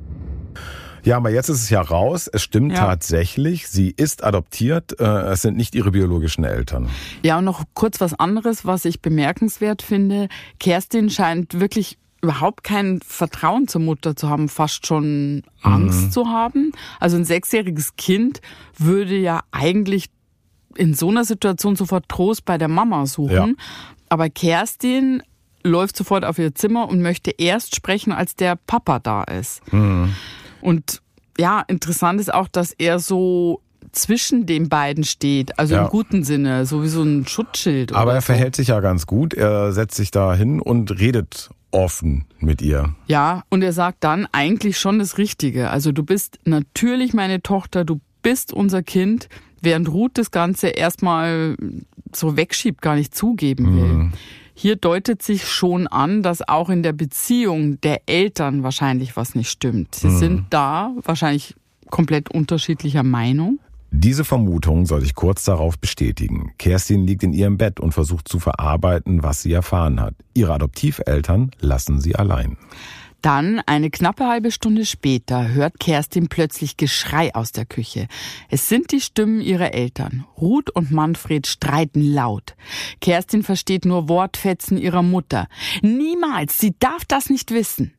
[1.03, 2.29] Ja, aber jetzt ist es ja raus.
[2.31, 2.79] Es stimmt ja.
[2.79, 3.67] tatsächlich.
[3.67, 4.99] Sie ist adoptiert.
[4.99, 6.89] Äh, es sind nicht ihre biologischen Eltern.
[7.23, 10.27] Ja, und noch kurz was anderes, was ich bemerkenswert finde.
[10.59, 16.11] Kerstin scheint wirklich überhaupt kein Vertrauen zur Mutter zu haben, fast schon Angst mhm.
[16.11, 16.71] zu haben.
[16.99, 18.41] Also ein sechsjähriges Kind
[18.77, 20.07] würde ja eigentlich
[20.75, 23.31] in so einer Situation sofort Trost bei der Mama suchen.
[23.31, 23.47] Ja.
[24.09, 25.23] Aber Kerstin
[25.63, 29.61] läuft sofort auf ihr Zimmer und möchte erst sprechen, als der Papa da ist.
[29.73, 30.15] Mhm.
[30.61, 31.01] Und
[31.37, 35.83] ja, interessant ist auch, dass er so zwischen den beiden steht, also ja.
[35.83, 37.93] im guten Sinne, so wie so ein Schutzschild.
[37.93, 38.25] Aber er so.
[38.25, 39.33] verhält sich ja ganz gut.
[39.33, 42.95] Er setzt sich da hin und redet offen mit ihr.
[43.07, 45.69] Ja, und er sagt dann eigentlich schon das Richtige.
[45.69, 49.29] Also du bist natürlich meine Tochter, du bist unser Kind,
[49.61, 51.55] während Ruth das Ganze erstmal
[52.13, 53.87] so wegschiebt, gar nicht zugeben will.
[53.87, 54.13] Mhm.
[54.61, 59.49] Hier deutet sich schon an, dass auch in der Beziehung der Eltern wahrscheinlich was nicht
[59.49, 59.95] stimmt.
[59.95, 60.17] Sie mhm.
[60.17, 61.55] sind da wahrscheinlich
[61.89, 63.59] komplett unterschiedlicher Meinung.
[63.89, 66.51] Diese Vermutung soll sich kurz darauf bestätigen.
[66.57, 70.13] Kerstin liegt in ihrem Bett und versucht zu verarbeiten, was sie erfahren hat.
[70.33, 72.57] Ihre Adoptiveltern lassen sie allein.
[73.21, 78.07] Dann, eine knappe halbe Stunde später, hört Kerstin plötzlich Geschrei aus der Küche.
[78.49, 80.25] Es sind die Stimmen ihrer Eltern.
[80.37, 82.55] Ruth und Manfred streiten laut.
[83.01, 85.47] Kerstin versteht nur Wortfetzen ihrer Mutter.
[85.81, 87.93] Niemals, sie darf das nicht wissen.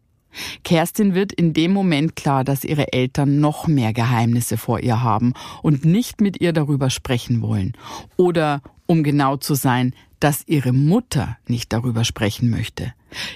[0.64, 5.34] Kerstin wird in dem Moment klar, dass ihre Eltern noch mehr Geheimnisse vor ihr haben
[5.62, 7.72] und nicht mit ihr darüber sprechen wollen.
[8.16, 12.92] Oder, um genau zu sein, dass ihre Mutter nicht darüber sprechen möchte.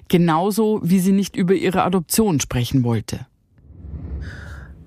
[0.08, 3.26] Genauso wie sie nicht über ihre Adoption sprechen wollte.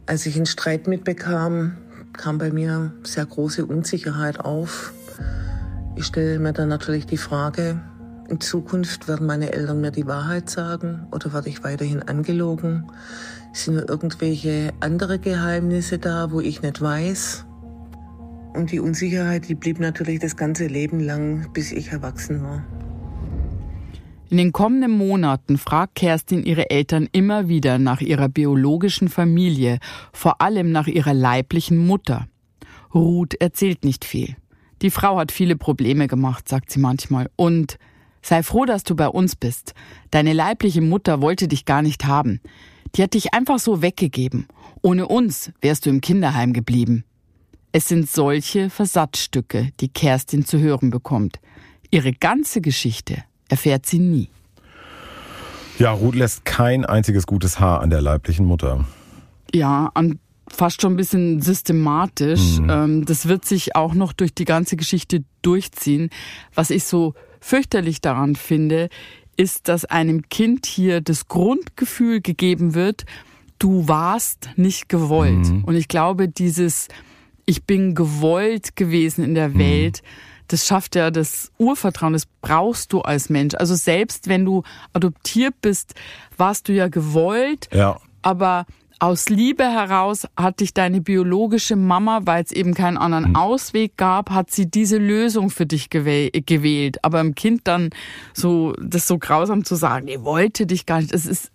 [0.05, 1.77] Als ich einen Streit mitbekam,
[2.13, 4.93] kam bei mir sehr große Unsicherheit auf.
[5.95, 7.81] Ich stelle mir dann natürlich die Frage,
[8.29, 12.91] in Zukunft werden meine Eltern mir die Wahrheit sagen oder werde ich weiterhin angelogen?
[13.53, 17.45] Sind nur irgendwelche andere Geheimnisse da, wo ich nicht weiß?
[18.53, 22.63] Und die Unsicherheit, die blieb natürlich das ganze Leben lang, bis ich erwachsen war.
[24.29, 29.79] In den kommenden Monaten fragt Kerstin ihre Eltern immer wieder nach ihrer biologischen Familie,
[30.11, 32.27] vor allem nach ihrer leiblichen Mutter.
[32.93, 34.35] Ruth erzählt nicht viel.
[34.81, 37.29] Die Frau hat viele Probleme gemacht, sagt sie manchmal.
[37.35, 37.77] Und
[38.21, 39.73] sei froh, dass du bei uns bist.
[40.11, 42.41] Deine leibliche Mutter wollte dich gar nicht haben.
[42.95, 44.47] Die hat dich einfach so weggegeben.
[44.81, 47.05] Ohne uns wärst du im Kinderheim geblieben.
[47.77, 51.39] Es sind solche Versatzstücke, die Kerstin zu hören bekommt.
[51.91, 54.29] Ihre ganze Geschichte erfährt sie nie.
[55.77, 58.83] Ja, Ruth lässt kein einziges gutes Haar an der leiblichen Mutter.
[59.53, 62.57] Ja, an fast schon ein bisschen systematisch.
[62.57, 62.69] Mhm.
[62.71, 66.09] Ähm, das wird sich auch noch durch die ganze Geschichte durchziehen.
[66.55, 68.89] Was ich so fürchterlich daran finde,
[69.35, 73.05] ist, dass einem Kind hier das Grundgefühl gegeben wird,
[73.59, 75.47] du warst nicht gewollt.
[75.47, 75.63] Mhm.
[75.63, 76.87] Und ich glaube, dieses
[77.47, 79.59] ich bin gewollt gewesen in der mhm.
[79.59, 80.03] Welt.
[80.49, 83.55] Das schafft ja das Urvertrauen, das brauchst du als Mensch.
[83.55, 85.95] Also selbst wenn du adoptiert bist,
[86.37, 87.67] warst du ja gewollt.
[87.73, 87.99] Ja.
[88.21, 88.65] Aber
[88.99, 93.35] aus Liebe heraus hat dich deine biologische Mama, weil es eben keinen anderen mhm.
[93.35, 97.03] Ausweg gab, hat sie diese Lösung für dich gewählt.
[97.03, 97.91] Aber im Kind dann
[98.33, 101.51] so, das so grausam zu sagen, die wollte dich gar nicht, das ist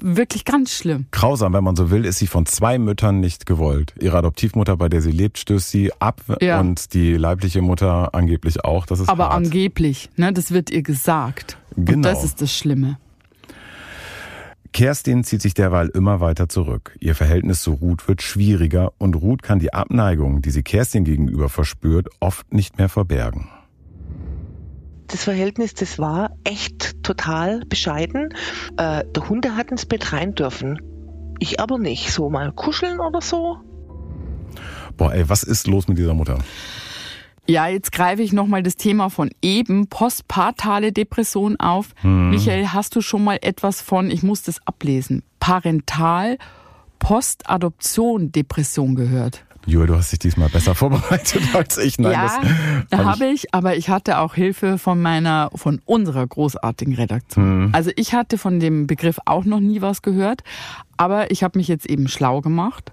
[0.00, 1.06] wirklich ganz schlimm.
[1.10, 3.94] Grausam, wenn man so will, ist sie von zwei Müttern nicht gewollt.
[4.00, 6.60] Ihre Adoptivmutter, bei der sie lebt, stößt sie ab ja.
[6.60, 8.86] und die leibliche Mutter angeblich auch.
[8.86, 9.34] Das ist Aber hart.
[9.34, 11.58] angeblich, ne, das wird ihr gesagt.
[11.76, 11.96] Genau.
[11.96, 12.98] Und das ist das Schlimme.
[14.72, 16.96] Kerstin zieht sich derweil immer weiter zurück.
[17.00, 21.48] Ihr Verhältnis zu Ruth wird schwieriger und Ruth kann die Abneigung, die sie Kerstin gegenüber
[21.48, 23.48] verspürt, oft nicht mehr verbergen.
[25.10, 28.32] Das Verhältnis, das war echt total bescheiden.
[28.76, 30.80] Äh, der Hunde hat ins Bett rein dürfen.
[31.40, 32.12] Ich aber nicht.
[32.12, 33.58] So mal kuscheln oder so.
[34.96, 36.38] Boah, ey, was ist los mit dieser Mutter?
[37.46, 41.88] Ja, jetzt greife ich nochmal das Thema von eben, postpartale Depression auf.
[42.02, 42.30] Hm.
[42.30, 46.38] Michael, hast du schon mal etwas von, ich muss das ablesen, parental
[47.00, 49.44] Postadoption Depression gehört?
[49.70, 51.98] Julia, du hast dich diesmal besser vorbereitet als ich.
[51.98, 57.44] Nein, ja, habe ich, aber ich hatte auch Hilfe von meiner, von unserer großartigen Redaktion.
[57.44, 57.70] Hm.
[57.72, 60.42] Also ich hatte von dem Begriff auch noch nie was gehört,
[60.96, 62.92] aber ich habe mich jetzt eben schlau gemacht.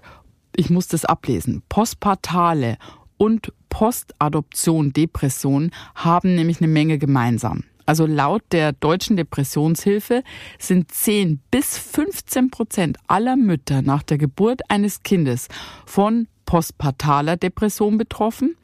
[0.54, 1.62] Ich muss das ablesen.
[1.68, 2.78] Postpartale
[3.16, 7.64] und Postadoption, Depression haben nämlich eine Menge gemeinsam.
[7.86, 10.22] Also laut der Deutschen Depressionshilfe
[10.58, 15.48] sind 10 bis 15 Prozent aller Mütter nach der Geburt eines Kindes
[15.86, 18.56] von postpartaler Depression betroffen.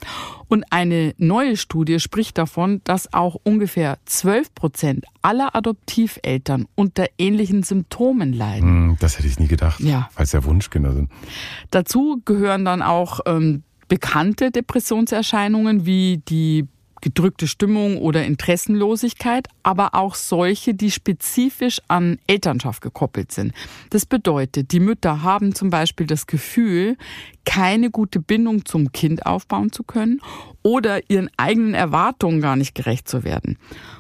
[0.49, 7.63] Und eine neue Studie spricht davon, dass auch ungefähr 12 Prozent aller Adoptiveltern unter ähnlichen
[7.63, 8.69] Symptomen leiden.
[8.69, 10.09] Hm, das hätte ich nie gedacht, ja.
[10.15, 11.11] weil es ja Wunschkinder sind.
[11.71, 16.67] Dazu gehören dann auch ähm, bekannte Depressionserscheinungen wie die
[17.05, 23.53] gedrückte Stimmung oder Interessenlosigkeit, aber auch solche, die spezifisch an Elternschaft gekoppelt sind.
[23.91, 26.97] Das bedeutet, die Mütter haben zum Beispiel das Gefühl,
[27.45, 30.23] keine gute Bindung zum Kind aufbauen zu können
[30.63, 33.59] oder ihren eigenen Erwartungen gar nicht gerecht zu werden.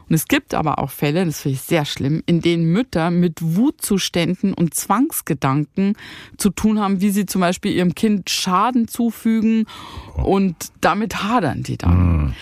[0.08, 3.40] Und es gibt aber auch Fälle, das finde ich sehr schlimm, in denen Mütter mit
[3.42, 5.94] Wutzuständen und Zwangsgedanken
[6.38, 9.66] zu tun haben, wie sie zum Beispiel ihrem Kind Schaden zufügen
[10.14, 11.98] und damit hadern die dann.
[11.98, 12.34] Mhm.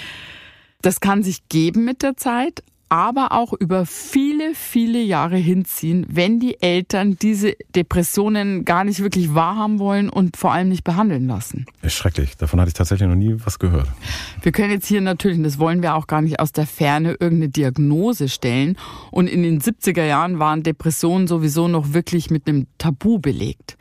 [0.83, 6.41] Das kann sich geben mit der Zeit, aber auch über viele, viele Jahre hinziehen, wenn
[6.41, 11.65] die Eltern diese Depressionen gar nicht wirklich wahrhaben wollen und vor allem nicht behandeln lassen.
[11.81, 12.37] Ist schrecklich.
[12.37, 13.89] Davon hatte ich tatsächlich noch nie was gehört.
[14.43, 17.13] Wir können jetzt hier natürlich, und das wollen wir auch gar nicht aus der Ferne,
[17.13, 18.77] irgendeine Diagnose stellen.
[19.11, 23.79] Und in den 70er Jahren waren Depressionen sowieso noch wirklich mit einem Tabu belegt.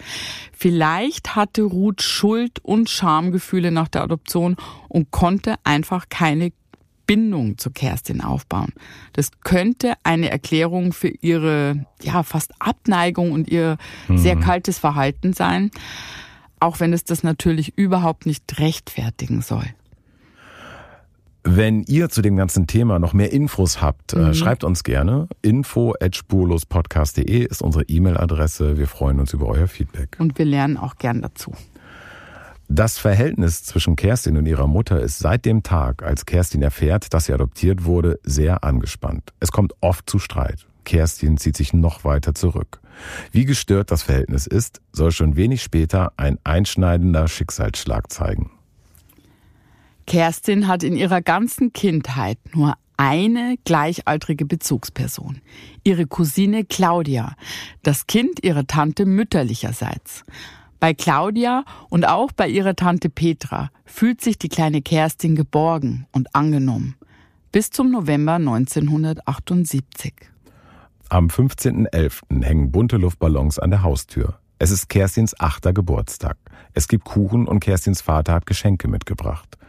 [0.54, 4.56] Vielleicht hatte Ruth Schuld und Schamgefühle nach der Adoption
[4.88, 6.54] und konnte einfach keine
[7.12, 8.72] Bindung zu Kerstin aufbauen.
[9.12, 14.18] Das könnte eine Erklärung für ihre ja fast Abneigung und ihr mhm.
[14.18, 15.72] sehr kaltes Verhalten sein,
[16.62, 19.66] auch wenn es das natürlich überhaupt nicht rechtfertigen soll.
[21.44, 24.34] Wenn ihr zu dem ganzen Thema noch mehr Infos habt, äh, mhm.
[24.34, 25.28] schreibt uns gerne.
[25.42, 28.78] Info at spurlospodcast.de ist unsere E-Mail-Adresse.
[28.78, 30.16] Wir freuen uns über euer Feedback.
[30.18, 31.52] Und wir lernen auch gern dazu.
[32.74, 37.26] Das Verhältnis zwischen Kerstin und ihrer Mutter ist seit dem Tag, als Kerstin erfährt, dass
[37.26, 39.34] sie adoptiert wurde, sehr angespannt.
[39.42, 40.68] Es kommt oft zu Streit.
[40.86, 42.80] Kerstin zieht sich noch weiter zurück.
[43.34, 48.52] Wie gestört das Verhältnis ist, soll schon wenig später ein einschneidender Schicksalsschlag zeigen.
[50.08, 55.42] Kerstin hat in ihrer ganzen Kindheit nur eine gleichaltrige Bezugsperson,
[55.84, 57.36] ihre Cousine Claudia,
[57.84, 60.24] das Kind ihrer Tante mütterlicherseits.
[60.82, 66.34] Bei Claudia und auch bei ihrer Tante Petra fühlt sich die kleine Kerstin geborgen und
[66.34, 66.96] angenommen.
[67.52, 70.16] Bis zum November 1978.
[71.10, 72.44] Am 15.11.
[72.44, 74.40] hängen bunte Luftballons an der Haustür.
[74.58, 76.38] Es ist Kerstins achter Geburtstag.
[76.74, 79.60] Es gibt Kuchen und Kerstins Vater hat Geschenke mitgebracht.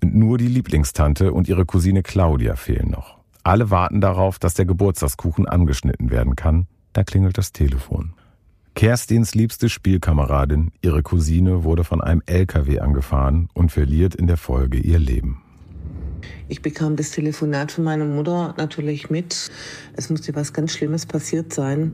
[0.00, 3.18] Nur die Lieblingstante und ihre Cousine Claudia fehlen noch.
[3.42, 6.68] Alle warten darauf, dass der Geburtstagskuchen angeschnitten werden kann.
[6.92, 8.14] Da klingelt das Telefon.
[8.74, 14.78] Kerstins liebste Spielkameradin, ihre Cousine, wurde von einem LKW angefahren und verliert in der Folge
[14.78, 15.42] ihr Leben.
[16.48, 19.50] Ich bekam das Telefonat von meiner Mutter natürlich mit.
[19.94, 21.92] Es musste was ganz Schlimmes passiert sein.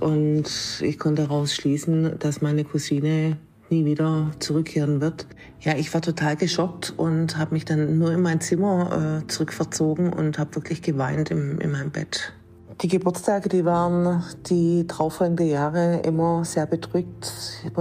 [0.00, 3.38] Und ich konnte daraus schließen, dass meine Cousine
[3.70, 5.26] nie wieder zurückkehren wird.
[5.60, 10.12] Ja, ich war total geschockt und habe mich dann nur in mein Zimmer äh, zurückverzogen
[10.12, 12.32] und habe wirklich geweint im, in meinem Bett.
[12.82, 17.32] Die Geburtstage, die waren die darauffolgenden Jahre immer sehr bedrückt.
[17.64, 17.72] Ich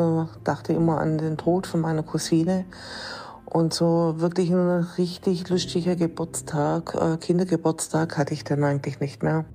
[0.45, 2.63] dachte immer an den Tod von meiner Cousine.
[3.45, 9.45] Und so wirklich ein richtig lustiger Geburtstag, äh, Kindergeburtstag hatte ich dann eigentlich nicht mehr.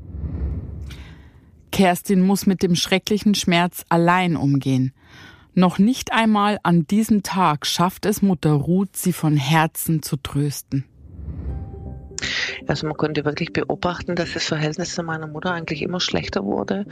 [1.71, 4.93] Kerstin muss mit dem schrecklichen Schmerz allein umgehen.
[5.55, 10.85] Noch nicht einmal an diesem Tag schafft es Mutter Ruth, sie von Herzen zu trösten.
[12.67, 16.87] Also man konnte wirklich beobachten, dass das Verhältnis zu meiner Mutter eigentlich immer schlechter wurde.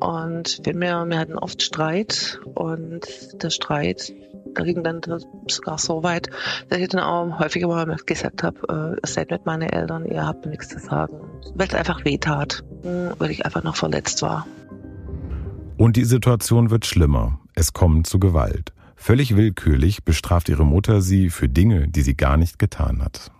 [0.00, 3.06] Und wir, wir hatten oft Streit und
[3.42, 4.12] der Streit,
[4.54, 5.00] da ging dann
[5.48, 6.28] sogar so weit,
[6.68, 10.46] dass ich dann auch häufiger mal gesagt habe, äh, seid mit meinen Eltern, ihr habt
[10.46, 11.20] nichts zu sagen.
[11.54, 14.46] Weil es einfach weh tat, weil ich einfach noch verletzt war.
[15.76, 17.40] Und die Situation wird schlimmer.
[17.54, 18.72] Es kommt zu Gewalt.
[18.96, 23.30] Völlig willkürlich bestraft ihre Mutter sie für Dinge, die sie gar nicht getan hat.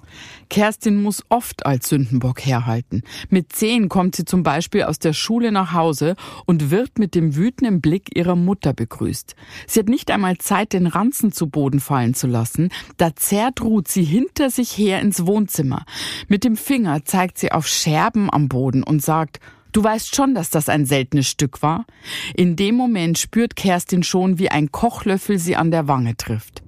[0.51, 3.03] Kerstin muss oft als Sündenbock herhalten.
[3.31, 7.37] Mit zehn kommt sie zum Beispiel aus der Schule nach Hause und wird mit dem
[7.37, 9.35] wütenden Blick ihrer Mutter begrüßt.
[9.67, 12.69] Sie hat nicht einmal Zeit, den Ranzen zu Boden fallen zu lassen.
[12.99, 15.85] Da zerrt Ruth sie hinter sich her ins Wohnzimmer.
[16.29, 19.41] Mit dem Finger zeigt sie auf Scherben am Boden und sagt,
[19.73, 21.87] Du weißt schon, dass das ein seltenes Stück war?
[22.35, 26.63] In dem Moment spürt Kerstin schon, wie ein Kochlöffel sie an der Wange trifft.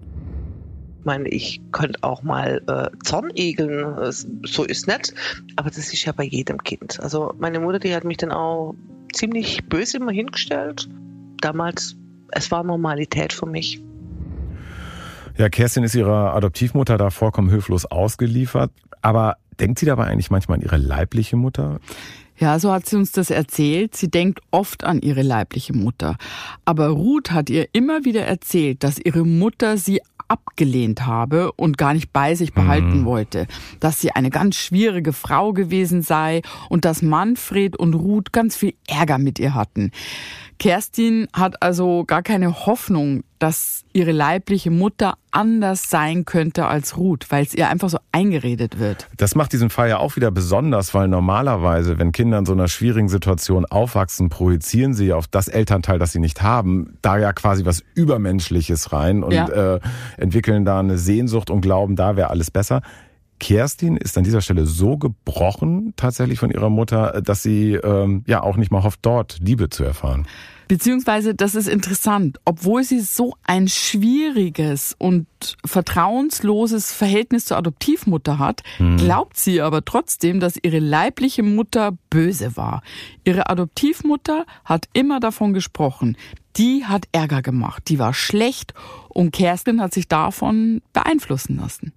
[1.03, 4.13] Ich meine, ich könnte auch mal äh, Zorn egeln,
[4.45, 5.13] so ist nett,
[5.57, 7.01] aber das ist ja bei jedem Kind.
[7.01, 8.77] Also meine Mutter, die hat mich dann auch
[9.13, 10.89] ziemlich böse immer hingestellt.
[11.41, 11.97] Damals,
[12.31, 13.83] es war Normalität für mich.
[15.37, 18.71] Ja, Kerstin ist ihrer Adoptivmutter da vollkommen hilflos ausgeliefert.
[19.01, 21.81] Aber denkt sie dabei eigentlich manchmal an ihre leibliche Mutter?
[22.43, 23.95] Ja, so hat sie uns das erzählt.
[23.95, 26.17] Sie denkt oft an ihre leibliche Mutter.
[26.65, 31.95] Aber Ruth hat ihr immer wieder erzählt, dass ihre Mutter sie abgelehnt habe und gar
[31.95, 33.05] nicht bei sich behalten mhm.
[33.05, 33.47] wollte,
[33.79, 38.75] dass sie eine ganz schwierige Frau gewesen sei und dass Manfred und Ruth ganz viel
[38.89, 39.93] Ärger mit ihr hatten.
[40.63, 47.27] Kerstin hat also gar keine Hoffnung, dass ihre leibliche Mutter anders sein könnte als Ruth,
[47.31, 49.09] weil es ihr einfach so eingeredet wird.
[49.17, 52.69] Das macht diesen Fall ja auch wieder besonders, weil normalerweise, wenn Kinder in so einer
[52.69, 57.65] schwierigen Situation aufwachsen, projizieren sie auf das Elternteil, das sie nicht haben, da ja quasi
[57.65, 59.49] was Übermenschliches rein und ja.
[59.49, 59.81] äh,
[60.17, 62.83] entwickeln da eine Sehnsucht und glauben, da wäre alles besser.
[63.41, 68.41] Kerstin ist an dieser Stelle so gebrochen tatsächlich von ihrer Mutter, dass sie ähm, ja
[68.45, 70.29] auch nicht mal hofft, dort Liebe zu erfahren.
[70.73, 75.27] Beziehungsweise, das ist interessant, obwohl sie so ein schwieriges und
[75.67, 78.97] vertrauensloses Verhältnis zur Adoptivmutter hat, hm.
[78.97, 82.83] glaubt sie aber trotzdem, dass ihre leibliche Mutter böse war.
[83.23, 86.17] Ihre Adoptivmutter hat immer davon gesprochen,
[86.57, 88.73] die hat Ärger gemacht, die war schlecht
[89.11, 91.93] und Kerstin hat sich davon beeinflussen lassen.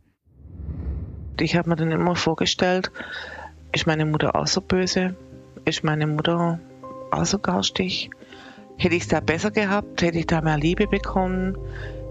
[1.39, 2.91] Ich habe mir dann immer vorgestellt,
[3.71, 5.15] ist meine Mutter auch so böse?
[5.63, 6.59] Ist meine Mutter
[7.11, 8.09] auch so garstig?
[8.77, 10.01] Hätte ich es da besser gehabt?
[10.01, 11.57] Hätte ich da mehr Liebe bekommen?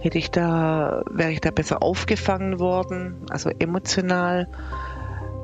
[0.01, 3.17] Hätte ich da, wäre ich da besser aufgefangen worden?
[3.31, 4.49] Also emotional.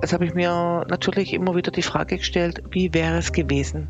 [0.01, 3.89] Das habe ich mir natürlich immer wieder die Frage gestellt, wie wäre es gewesen?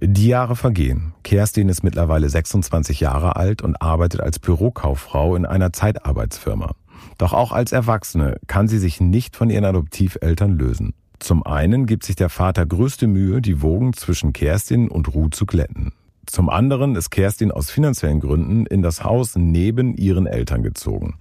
[0.00, 1.14] Die Jahre vergehen.
[1.22, 6.72] Kerstin ist mittlerweile 26 Jahre alt und arbeitet als Bürokauffrau in einer Zeitarbeitsfirma.
[7.18, 10.94] Doch auch als Erwachsene kann sie sich nicht von ihren Adoptiveltern lösen.
[11.18, 15.46] Zum einen gibt sich der Vater größte Mühe, die Wogen zwischen Kerstin und Ruth zu
[15.46, 15.92] glätten.
[16.26, 21.18] Zum anderen ist Kerstin aus finanziellen Gründen in das Haus neben ihren Eltern gezogen.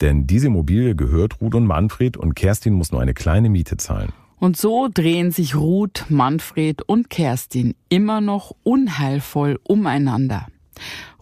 [0.00, 4.12] Denn diese Immobilie gehört Ruth und Manfred und Kerstin muss nur eine kleine Miete zahlen.
[4.38, 10.46] Und so drehen sich Ruth, Manfred und Kerstin immer noch unheilvoll umeinander.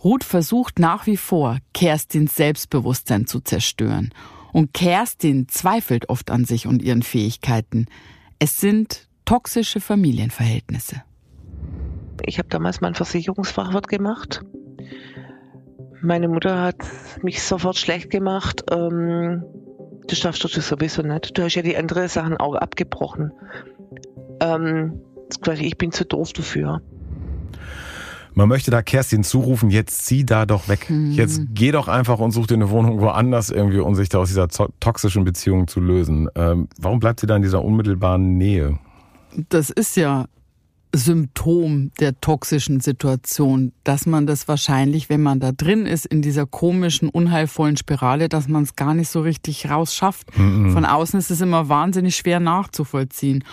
[0.04, 4.12] Ruth versucht nach wie vor, Kerstins Selbstbewusstsein zu zerstören.
[4.56, 7.84] Und Kerstin zweifelt oft an sich und ihren Fähigkeiten.
[8.38, 11.02] Es sind toxische Familienverhältnisse.
[12.24, 14.46] Ich habe damals meinen Versicherungsfachwirt gemacht.
[16.00, 16.78] Meine Mutter hat
[17.22, 18.64] mich sofort schlecht gemacht.
[18.70, 19.44] Ähm,
[20.08, 21.36] du schaffst das sowieso nicht.
[21.36, 23.32] Du hast ja die anderen Sachen auch abgebrochen.
[24.40, 25.02] Ähm,
[25.60, 26.80] ich bin zu doof dafür.
[28.36, 30.90] Man möchte da Kerstin zurufen, jetzt zieh da doch weg.
[30.90, 31.10] Hm.
[31.12, 34.28] Jetzt geh doch einfach und such dir eine Wohnung woanders irgendwie, um sich da aus
[34.28, 36.28] dieser toxischen Beziehung zu lösen.
[36.34, 38.78] Ähm, warum bleibt sie da in dieser unmittelbaren Nähe?
[39.48, 40.26] Das ist ja
[40.94, 46.44] Symptom der toxischen Situation, dass man das wahrscheinlich, wenn man da drin ist, in dieser
[46.44, 50.38] komischen, unheilvollen Spirale, dass man es gar nicht so richtig rausschafft.
[50.38, 50.72] Mhm.
[50.72, 53.44] Von außen ist es immer wahnsinnig schwer nachzuvollziehen.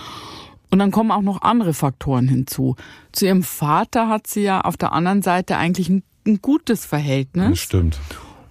[0.74, 2.76] Und dann kommen auch noch andere Faktoren hinzu.
[3.12, 7.48] Zu ihrem Vater hat sie ja auf der anderen Seite eigentlich ein, ein gutes Verhältnis.
[7.48, 8.00] Das stimmt.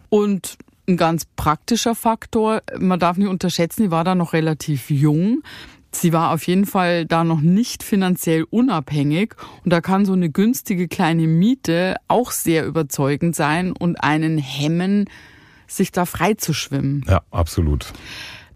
[0.08, 5.42] Und ein ganz praktischer Faktor, man darf nicht unterschätzen, sie war da noch relativ jung.
[5.90, 9.34] Sie war auf jeden Fall da noch nicht finanziell unabhängig
[9.64, 15.10] und da kann so eine günstige kleine Miete auch sehr überzeugend sein und einen hemmen,
[15.66, 17.04] sich da frei zu schwimmen.
[17.08, 17.92] Ja, absolut.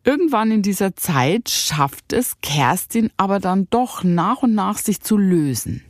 [0.07, 5.19] Irgendwann in dieser Zeit schafft es Kerstin aber dann doch nach und nach sich zu
[5.19, 5.83] lösen.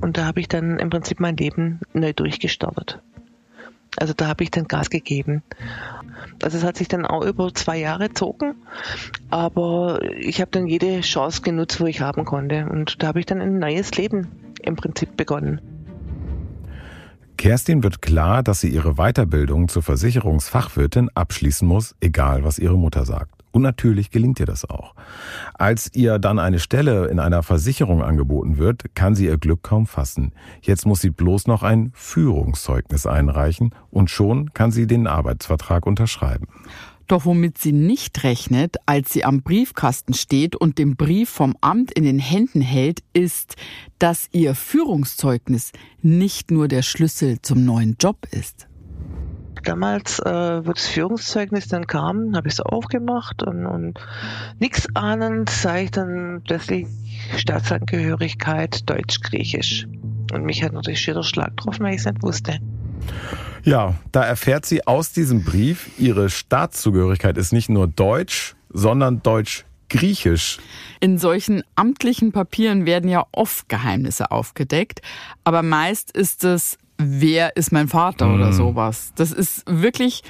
[0.00, 3.02] Und da habe ich dann im Prinzip mein Leben neu durchgestartet.
[3.96, 5.42] Also da habe ich dann Gas gegeben.
[6.40, 8.54] Also es hat sich dann auch über zwei Jahre gezogen,
[9.28, 12.68] aber ich habe dann jede Chance genutzt, wo ich haben konnte.
[12.70, 14.28] Und da habe ich dann ein neues Leben
[14.62, 15.60] im Prinzip begonnen.
[17.36, 23.04] Kerstin wird klar, dass sie ihre Weiterbildung zur Versicherungsfachwirtin abschließen muss, egal was ihre Mutter
[23.04, 23.37] sagt.
[23.58, 24.94] Und natürlich gelingt ihr das auch.
[25.54, 29.88] Als ihr dann eine Stelle in einer Versicherung angeboten wird, kann sie ihr Glück kaum
[29.88, 30.30] fassen.
[30.62, 36.46] Jetzt muss sie bloß noch ein Führungszeugnis einreichen und schon kann sie den Arbeitsvertrag unterschreiben.
[37.08, 41.90] Doch womit sie nicht rechnet, als sie am Briefkasten steht und den Brief vom Amt
[41.90, 43.56] in den Händen hält, ist,
[43.98, 48.67] dass ihr Führungszeugnis nicht nur der Schlüssel zum neuen Job ist.
[49.64, 53.98] Damals, äh, wo das Führungszeugnis dann kam, habe ich es aufgemacht und, und
[54.58, 56.86] nichts ahnend sah ich dann plötzlich
[57.36, 59.86] Staatsangehörigkeit Deutsch-Griechisch.
[60.32, 62.58] Und mich hat natürlich schier der Schlag getroffen, weil ich es nicht wusste.
[63.64, 70.58] Ja, da erfährt sie aus diesem Brief, ihre Staatszugehörigkeit ist nicht nur deutsch, sondern deutsch-griechisch.
[71.00, 75.00] In solchen amtlichen Papieren werden ja oft Geheimnisse aufgedeckt,
[75.44, 78.34] aber meist ist es, wer ist mein Vater mhm.
[78.34, 79.12] oder sowas.
[79.14, 80.22] Das ist wirklich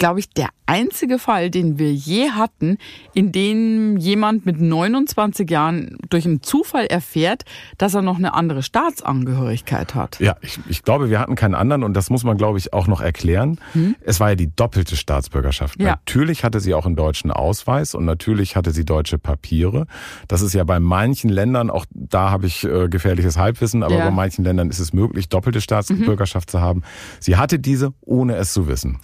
[0.00, 2.78] glaube ich, der einzige Fall, den wir je hatten,
[3.12, 7.44] in dem jemand mit 29 Jahren durch einen Zufall erfährt,
[7.76, 10.18] dass er noch eine andere Staatsangehörigkeit hat.
[10.18, 12.86] Ja, ich, ich glaube, wir hatten keinen anderen und das muss man, glaube ich, auch
[12.86, 13.60] noch erklären.
[13.72, 13.94] Hm?
[14.00, 15.80] Es war ja die doppelte Staatsbürgerschaft.
[15.80, 15.90] Ja.
[15.90, 19.86] Natürlich hatte sie auch einen deutschen Ausweis und natürlich hatte sie deutsche Papiere.
[20.28, 24.06] Das ist ja bei manchen Ländern, auch da habe ich äh, gefährliches Halbwissen, aber ja.
[24.06, 26.52] bei manchen Ländern ist es möglich, doppelte Staatsbürgerschaft mhm.
[26.52, 26.82] zu haben.
[27.18, 28.98] Sie hatte diese, ohne es zu wissen.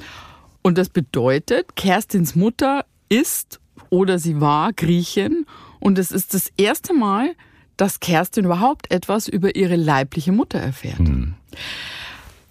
[0.66, 5.46] Und das bedeutet, Kerstins Mutter ist oder sie war Griechin
[5.78, 7.36] und es ist das erste Mal,
[7.76, 10.98] dass Kerstin überhaupt etwas über ihre leibliche Mutter erfährt.
[10.98, 11.34] Hm.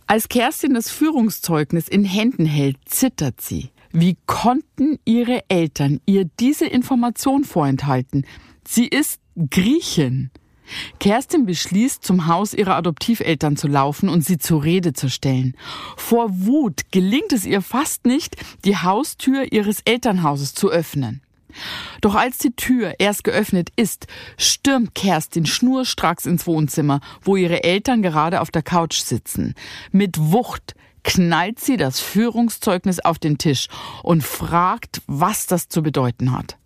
[0.08, 3.72] Als Kerstin das Führungszeugnis in Händen hält, zittert sie.
[3.92, 8.26] Wie konnten ihre Eltern ihr diese Information vorenthalten?
[8.66, 10.32] Sie ist Griechin.
[11.00, 15.56] Kerstin beschließt, zum Haus ihrer Adoptiveltern zu laufen und sie zur Rede zu stellen.
[15.98, 18.36] Vor Wut gelingt es ihr fast nicht,
[18.66, 21.22] die Haustür ihres Elternhauses zu öffnen.
[22.02, 24.08] Doch als die Tür erst geöffnet ist,
[24.38, 29.54] stürmt Kerstin schnurstracks ins Wohnzimmer, wo ihre Eltern gerade auf der Couch sitzen.
[29.92, 33.68] Mit Wucht knallt sie das Führungszeugnis auf den Tisch
[34.04, 36.58] und fragt, was das zu bedeuten hat.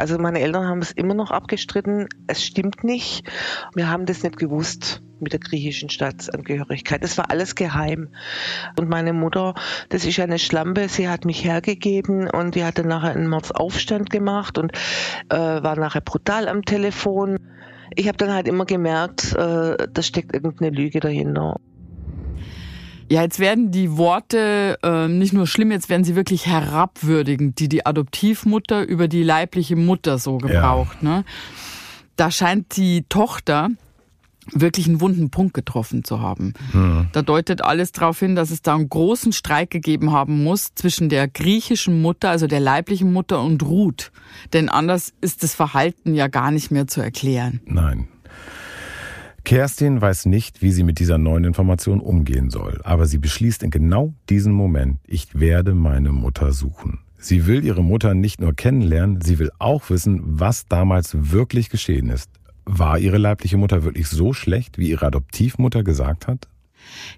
[0.00, 2.08] Also meine Eltern haben es immer noch abgestritten.
[2.26, 3.30] Es stimmt nicht.
[3.74, 7.04] Wir haben das nicht gewusst mit der griechischen Staatsangehörigkeit.
[7.04, 8.08] Das war alles geheim.
[8.78, 9.54] Und meine Mutter,
[9.90, 14.08] das ist eine Schlampe, sie hat mich hergegeben und die hat dann nachher einen Mordsaufstand
[14.08, 14.72] gemacht und
[15.28, 17.36] äh, war nachher brutal am Telefon.
[17.94, 21.56] Ich habe dann halt immer gemerkt, äh, da steckt irgendeine Lüge dahinter.
[23.10, 27.68] Ja, jetzt werden die Worte äh, nicht nur schlimm, jetzt werden sie wirklich herabwürdigend, die
[27.68, 30.98] die Adoptivmutter über die leibliche Mutter so gebraucht.
[31.02, 31.08] Ja.
[31.08, 31.24] Ne?
[32.14, 33.70] Da scheint die Tochter
[34.52, 36.54] wirklich einen wunden Punkt getroffen zu haben.
[36.72, 37.08] Mhm.
[37.10, 41.08] Da deutet alles darauf hin, dass es da einen großen Streik gegeben haben muss zwischen
[41.08, 44.12] der griechischen Mutter, also der leiblichen Mutter und Ruth.
[44.52, 47.60] Denn anders ist das Verhalten ja gar nicht mehr zu erklären.
[47.64, 48.06] Nein.
[49.44, 53.70] Kerstin weiß nicht, wie sie mit dieser neuen Information umgehen soll, aber sie beschließt in
[53.70, 57.00] genau diesem Moment, ich werde meine Mutter suchen.
[57.18, 62.08] Sie will ihre Mutter nicht nur kennenlernen, sie will auch wissen, was damals wirklich geschehen
[62.08, 62.30] ist.
[62.64, 66.48] War ihre leibliche Mutter wirklich so schlecht, wie ihre Adoptivmutter gesagt hat?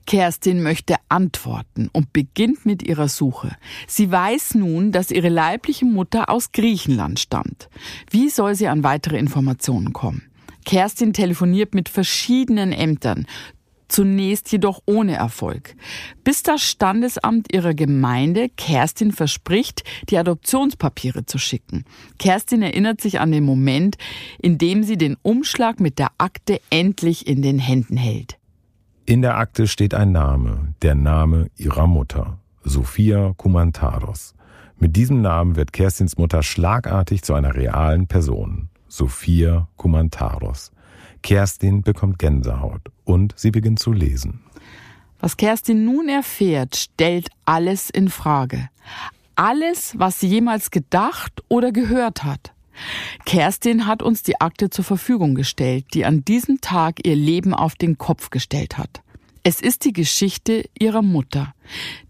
[0.07, 3.57] Kerstin möchte antworten und beginnt mit ihrer Suche.
[3.87, 7.68] Sie weiß nun, dass ihre leibliche Mutter aus Griechenland stammt.
[8.11, 10.23] Wie soll sie an weitere Informationen kommen?
[10.65, 13.27] Kerstin telefoniert mit verschiedenen Ämtern,
[13.89, 15.75] zunächst jedoch ohne Erfolg.
[16.25, 21.85] Bis das Standesamt ihrer Gemeinde Kerstin verspricht, die Adoptionspapiere zu schicken.
[22.19, 23.97] Kerstin erinnert sich an den Moment,
[24.41, 28.39] in dem sie den Umschlag mit der Akte endlich in den Händen hält.
[29.05, 34.35] In der Akte steht ein Name, der Name ihrer Mutter, Sophia Kumantaros.
[34.79, 38.69] Mit diesem Namen wird Kerstins Mutter schlagartig zu einer realen Person.
[38.93, 40.70] Sophia Kumantaros.
[41.22, 44.40] Kerstin bekommt Gänsehaut und sie beginnt zu lesen.
[45.18, 48.68] Was Kerstin nun erfährt, stellt alles in Frage.
[49.34, 52.53] Alles, was sie jemals gedacht oder gehört hat.
[53.24, 57.76] Kerstin hat uns die Akte zur Verfügung gestellt, die an diesem Tag ihr Leben auf
[57.76, 59.01] den Kopf gestellt hat.
[59.43, 61.55] Es ist die Geschichte ihrer Mutter,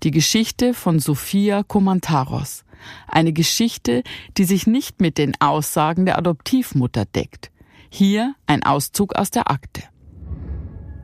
[0.03, 2.65] die Geschichte von Sophia Komantaros.
[3.07, 4.03] Eine Geschichte,
[4.37, 7.51] die sich nicht mit den Aussagen der Adoptivmutter deckt.
[7.91, 9.83] Hier ein Auszug aus der Akte.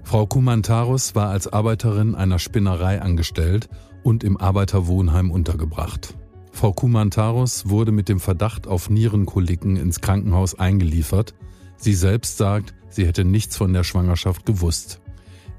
[0.04, 3.68] Frau Kumantarus war als Arbeiterin einer Spinnerei angestellt
[4.02, 6.14] und im Arbeiterwohnheim untergebracht.
[6.50, 11.34] Frau Kumantarus wurde mit dem Verdacht auf Nierenkoliken ins Krankenhaus eingeliefert.
[11.76, 15.00] Sie selbst sagt, sie hätte nichts von der Schwangerschaft gewusst.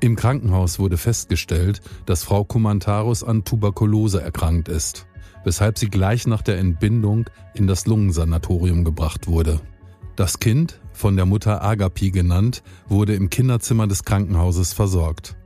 [0.02, 5.06] Im Krankenhaus wurde festgestellt, dass Frau Kumantarus an Tuberkulose erkrankt ist,
[5.50, 9.60] weshalb sie gleich nach der Entbindung in das Lungensanatorium gebracht wurde.
[10.16, 15.38] Das Kind, von der Mutter Agapi genannt, wurde im Kinderzimmer des Krankenhauses versorgt.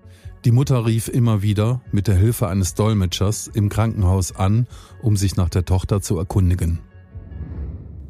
[0.44, 4.68] Die Mutter rief immer wieder mit der Hilfe eines Dolmetschers im Krankenhaus an,
[5.02, 6.80] um sich nach der Tochter zu erkundigen.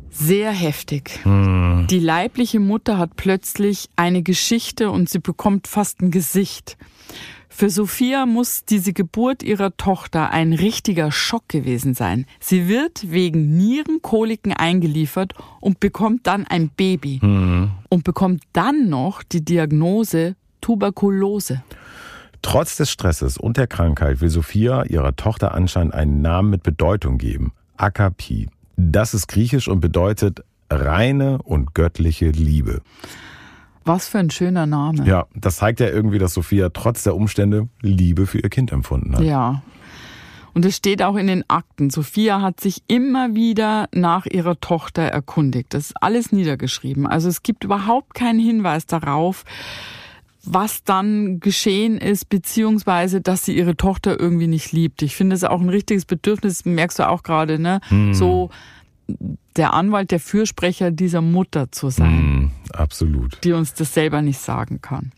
[0.09, 1.19] Sehr heftig.
[1.21, 1.85] Hm.
[1.91, 6.75] Die leibliche Mutter hat plötzlich eine Geschichte und sie bekommt fast ein Gesicht.
[7.55, 12.25] Für Sophia muss diese Geburt ihrer Tochter ein richtiger Schock gewesen sein.
[12.39, 17.69] Sie wird wegen Nierenkoliken eingeliefert und bekommt dann ein Baby mhm.
[17.89, 21.61] und bekommt dann noch die Diagnose Tuberkulose.
[22.41, 27.19] Trotz des Stresses und der Krankheit will Sophia ihrer Tochter anscheinend einen Namen mit Bedeutung
[27.19, 27.53] geben.
[27.77, 28.49] Akapi.
[28.77, 32.81] Das ist griechisch und bedeutet reine und göttliche Liebe.
[33.85, 35.05] Was für ein schöner Name.
[35.05, 39.15] Ja, das zeigt ja irgendwie, dass Sophia trotz der Umstände Liebe für ihr Kind empfunden
[39.15, 39.23] hat.
[39.23, 39.61] Ja.
[40.53, 41.89] Und es steht auch in den Akten.
[41.89, 45.73] Sophia hat sich immer wieder nach ihrer Tochter erkundigt.
[45.73, 47.07] Das ist alles niedergeschrieben.
[47.07, 49.45] Also es gibt überhaupt keinen Hinweis darauf,
[50.45, 55.01] was dann geschehen ist, beziehungsweise, dass sie ihre Tochter irgendwie nicht liebt.
[55.01, 57.79] Ich finde es auch ein richtiges Bedürfnis, merkst du auch gerade, ne?
[57.87, 58.13] Hm.
[58.13, 58.49] So
[59.07, 62.45] der Anwalt, der Fürsprecher dieser Mutter zu sein.
[62.45, 63.43] Mm, absolut.
[63.43, 65.11] Die uns das selber nicht sagen kann.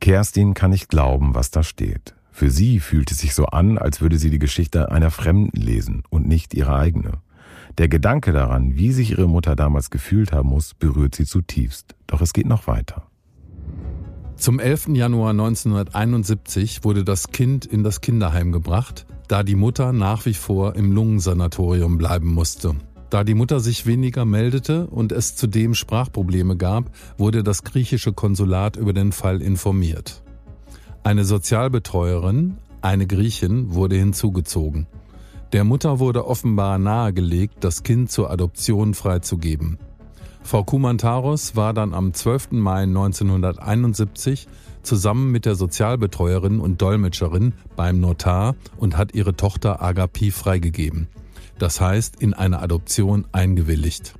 [0.00, 2.14] Kerstin kann nicht glauben, was da steht.
[2.30, 6.02] Für sie fühlt es sich so an, als würde sie die Geschichte einer Fremden lesen
[6.10, 7.12] und nicht ihre eigene.
[7.78, 11.94] Der Gedanke daran, wie sich ihre Mutter damals gefühlt haben muss, berührt sie zutiefst.
[12.06, 13.05] Doch es geht noch weiter.
[14.36, 14.88] Zum 11.
[14.88, 20.76] Januar 1971 wurde das Kind in das Kinderheim gebracht, da die Mutter nach wie vor
[20.76, 22.76] im Lungensanatorium bleiben musste.
[23.08, 28.76] Da die Mutter sich weniger meldete und es zudem Sprachprobleme gab, wurde das griechische Konsulat
[28.76, 30.22] über den Fall informiert.
[31.02, 34.86] Eine Sozialbetreuerin, eine Griechin, wurde hinzugezogen.
[35.52, 39.78] Der Mutter wurde offenbar nahegelegt, das Kind zur Adoption freizugeben.
[40.46, 42.52] Frau Kumantaros war dann am 12.
[42.52, 44.48] Mai 1971
[44.82, 51.08] zusammen mit der Sozialbetreuerin und Dolmetscherin beim Notar und hat ihre Tochter Agapi freigegeben
[51.58, 54.14] das heißt in eine Adoption eingewilligt.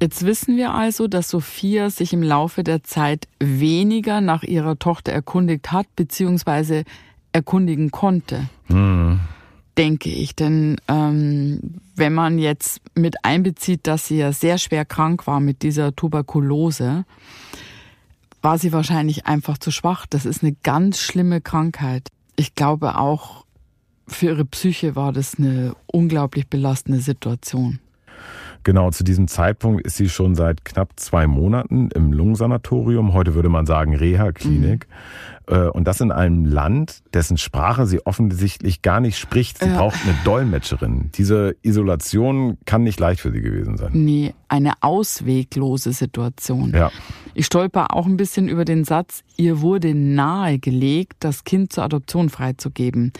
[0.00, 5.12] Jetzt wissen wir also, dass Sophia sich im Laufe der Zeit weniger nach ihrer Tochter
[5.12, 6.84] erkundigt hat, beziehungsweise
[7.32, 8.48] erkundigen konnte.
[8.66, 9.20] Hm.
[9.78, 10.34] Denke ich.
[10.34, 15.62] Denn ähm, wenn man jetzt mit einbezieht, dass sie ja sehr schwer krank war mit
[15.62, 17.04] dieser Tuberkulose,
[18.42, 20.04] war sie wahrscheinlich einfach zu schwach.
[20.06, 22.08] Das ist eine ganz schlimme Krankheit.
[22.36, 23.44] Ich glaube auch,
[24.08, 27.78] für ihre Psyche war das eine unglaublich belastende Situation.
[28.64, 33.48] Genau, zu diesem Zeitpunkt ist sie schon seit knapp zwei Monaten im Lungensanatorium, heute würde
[33.48, 34.86] man sagen Reha-Klinik.
[34.88, 34.94] Mhm.
[35.72, 39.58] Und das in einem Land, dessen Sprache sie offensichtlich gar nicht spricht.
[39.58, 39.78] Sie ja.
[39.78, 41.10] braucht eine Dolmetscherin.
[41.14, 43.92] Diese Isolation kann nicht leicht für sie gewesen sein.
[43.94, 46.72] Nee, eine ausweglose Situation.
[46.74, 46.90] Ja.
[47.32, 52.28] Ich stolper auch ein bisschen über den Satz, ihr wurde nahegelegt, das Kind zur Adoption
[52.28, 53.14] freizugeben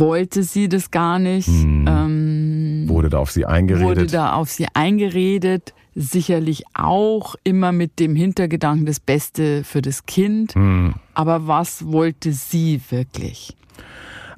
[0.00, 1.48] wollte sie das gar nicht.
[1.48, 1.86] Hm.
[1.88, 3.86] Ähm, wurde da auf sie eingeredet?
[3.86, 5.74] Wurde da auf sie eingeredet.
[5.94, 10.54] Sicherlich auch immer mit dem Hintergedanken das Beste für das Kind.
[10.54, 10.94] Hm.
[11.14, 13.56] Aber was wollte sie wirklich?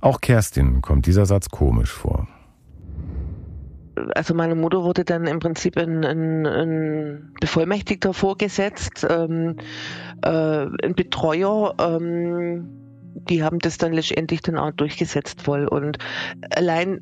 [0.00, 2.28] Auch Kerstin kommt dieser Satz komisch vor.
[4.14, 9.56] Also meine Mutter wurde dann im Prinzip ein, ein, ein Bevollmächtigter vorgesetzt, ähm,
[10.22, 11.74] äh, ein Betreuer.
[11.80, 15.66] Ähm, die haben das dann letztendlich dann auch durchgesetzt voll.
[15.66, 15.98] Und
[16.50, 17.00] allein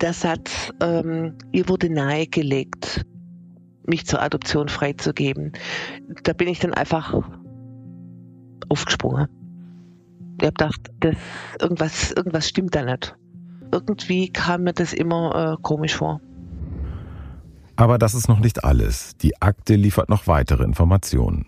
[0.00, 3.04] der Satz, ähm, ihr wurde nahegelegt,
[3.86, 5.52] mich zur Adoption freizugeben,
[6.24, 7.14] da bin ich dann einfach
[8.68, 9.28] aufgesprungen.
[10.38, 11.16] Ich habe gedacht, das,
[11.60, 13.16] irgendwas, irgendwas stimmt da nicht.
[13.72, 16.20] Irgendwie kam mir das immer äh, komisch vor.
[17.76, 19.16] Aber das ist noch nicht alles.
[19.18, 21.46] Die Akte liefert noch weitere Informationen.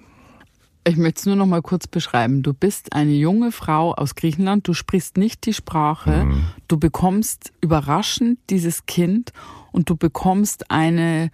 [0.89, 2.43] Ich möchte es nur noch mal kurz beschreiben.
[2.43, 6.47] Du bist eine junge Frau aus Griechenland, du sprichst nicht die Sprache, mhm.
[6.66, 9.32] du bekommst überraschend dieses Kind
[9.70, 11.30] und du bekommst eine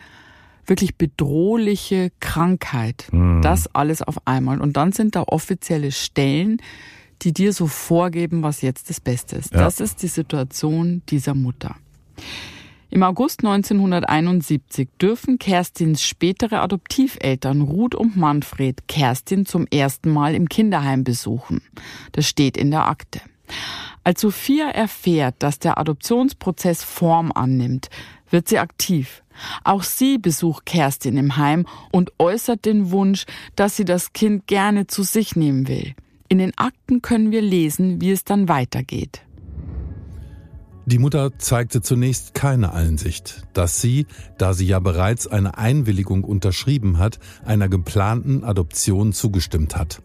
[0.66, 3.06] wirklich bedrohliche Krankheit.
[3.12, 3.42] Mhm.
[3.42, 4.60] Das alles auf einmal.
[4.60, 6.60] Und dann sind da offizielle Stellen,
[7.22, 9.52] die dir so vorgeben, was jetzt das Beste ist.
[9.52, 9.60] Ja.
[9.60, 11.76] Das ist die Situation dieser Mutter.
[12.94, 20.48] Im August 1971 dürfen Kerstins spätere Adoptiveltern Ruth und Manfred Kerstin zum ersten Mal im
[20.48, 21.60] Kinderheim besuchen.
[22.12, 23.20] Das steht in der Akte.
[24.04, 27.90] Als Sophia erfährt, dass der Adoptionsprozess Form annimmt,
[28.30, 29.24] wird sie aktiv.
[29.64, 33.24] Auch sie besucht Kerstin im Heim und äußert den Wunsch,
[33.56, 35.96] dass sie das Kind gerne zu sich nehmen will.
[36.28, 39.24] In den Akten können wir lesen, wie es dann weitergeht.
[40.86, 44.06] Die Mutter zeigte zunächst keine Einsicht, dass sie,
[44.36, 50.02] da sie ja bereits eine Einwilligung unterschrieben hat, einer geplanten Adoption zugestimmt hat.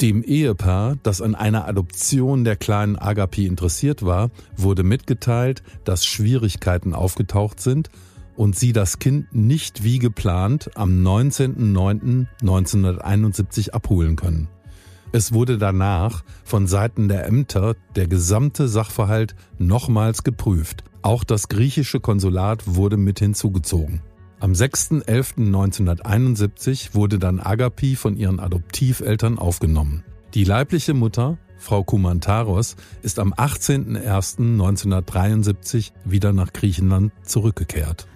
[0.00, 6.94] Dem Ehepaar, das an einer Adoption der kleinen Agapi interessiert war, wurde mitgeteilt, dass Schwierigkeiten
[6.94, 7.90] aufgetaucht sind
[8.36, 14.46] und sie das Kind nicht wie geplant am 19.09.1971 abholen können.
[15.12, 20.84] Es wurde danach von Seiten der Ämter der gesamte Sachverhalt nochmals geprüft.
[21.02, 24.00] Auch das griechische Konsulat wurde mit hinzugezogen.
[24.40, 30.02] Am 6.11.1971 wurde dann Agapi von ihren Adoptiveltern aufgenommen.
[30.32, 38.06] Die leibliche Mutter, Frau Kumantaros, ist am 18.01.1973 wieder nach Griechenland zurückgekehrt.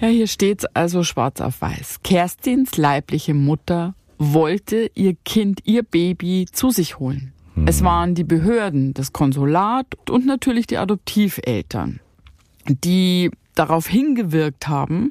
[0.00, 2.02] Ja, hier steht's also schwarz auf weiß.
[2.04, 7.32] Kerstins leibliche Mutter wollte ihr Kind, ihr Baby zu sich holen.
[7.64, 12.00] Es waren die Behörden, das Konsulat und natürlich die Adoptiveltern,
[12.68, 15.10] die darauf hingewirkt haben,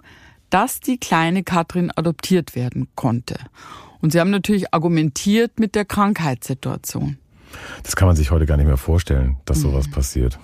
[0.52, 3.38] dass die kleine Katrin adoptiert werden konnte.
[4.00, 7.18] Und sie haben natürlich argumentiert mit der Krankheitssituation.
[7.82, 10.38] Das kann man sich heute gar nicht mehr vorstellen, dass sowas passiert.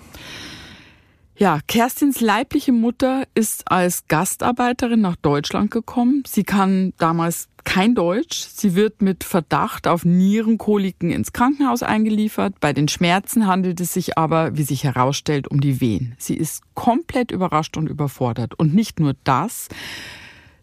[1.36, 6.24] Ja, Kerstins leibliche Mutter ist als Gastarbeiterin nach Deutschland gekommen.
[6.26, 8.46] Sie kann damals kein Deutsch.
[8.54, 12.60] Sie wird mit Verdacht auf Nierenkoliken ins Krankenhaus eingeliefert.
[12.60, 16.14] Bei den Schmerzen handelt es sich aber, wie sich herausstellt, um die Wehen.
[16.18, 18.54] Sie ist komplett überrascht und überfordert.
[18.58, 19.68] Und nicht nur das.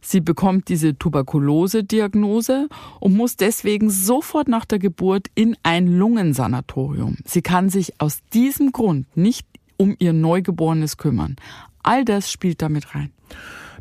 [0.01, 2.69] Sie bekommt diese Tuberkulose-Diagnose
[2.99, 7.17] und muss deswegen sofort nach der Geburt in ein Lungensanatorium.
[7.25, 9.45] Sie kann sich aus diesem Grund nicht
[9.77, 11.35] um ihr Neugeborenes kümmern.
[11.83, 13.11] All das spielt damit rein.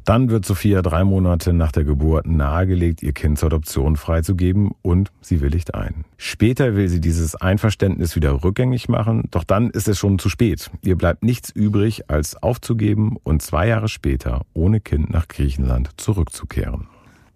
[0.08, 5.10] Dann wird Sophia drei Monate nach der Geburt nahegelegt, ihr Kind zur Adoption freizugeben und
[5.20, 6.06] sie willigt ein.
[6.16, 10.70] Später will sie dieses Einverständnis wieder rückgängig machen, doch dann ist es schon zu spät.
[10.80, 16.88] Ihr bleibt nichts übrig, als aufzugeben und zwei Jahre später ohne Kind nach Griechenland zurückzukehren.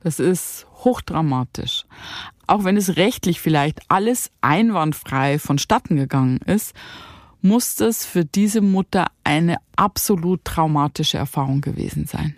[0.02, 1.84] Das ist hochdramatisch.
[2.46, 6.74] Auch wenn es rechtlich vielleicht alles einwandfrei vonstatten gegangen ist,
[7.42, 12.34] muss das für diese Mutter eine absolut traumatische Erfahrung gewesen sein.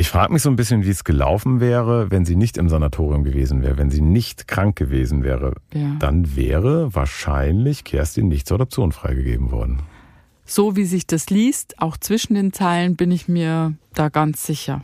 [0.00, 3.22] Ich frage mich so ein bisschen, wie es gelaufen wäre, wenn sie nicht im Sanatorium
[3.22, 5.52] gewesen wäre, wenn sie nicht krank gewesen wäre.
[5.74, 5.94] Ja.
[5.98, 9.80] Dann wäre wahrscheinlich Kerstin nicht zur Adoption freigegeben worden.
[10.46, 14.82] So wie sich das liest, auch zwischen den Zeilen, bin ich mir da ganz sicher.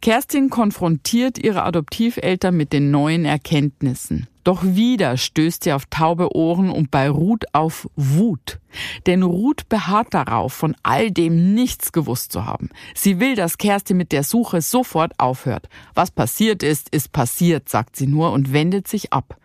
[0.00, 4.28] Kerstin konfrontiert ihre Adoptiveltern mit den neuen Erkenntnissen.
[4.44, 8.60] Doch wieder stößt sie auf taube Ohren und bei Ruth auf Wut.
[9.06, 12.70] Denn Ruth beharrt darauf, von all dem nichts gewusst zu haben.
[12.94, 15.68] Sie will, dass Kerstin mit der Suche sofort aufhört.
[15.94, 19.36] Was passiert ist, ist passiert, sagt sie nur und wendet sich ab.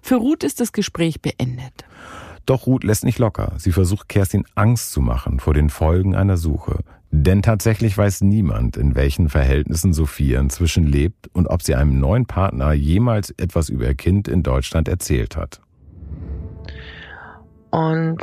[0.00, 1.84] Für Ruth ist das Gespräch beendet.
[2.46, 3.52] Doch Ruth lässt nicht locker.
[3.58, 6.78] Sie versucht Kerstin Angst zu machen vor den Folgen einer Suche.
[7.18, 12.26] Denn tatsächlich weiß niemand, in welchen Verhältnissen Sophia inzwischen lebt und ob sie einem neuen
[12.26, 15.62] Partner jemals etwas über ihr Kind in Deutschland erzählt hat.
[17.70, 18.18] Und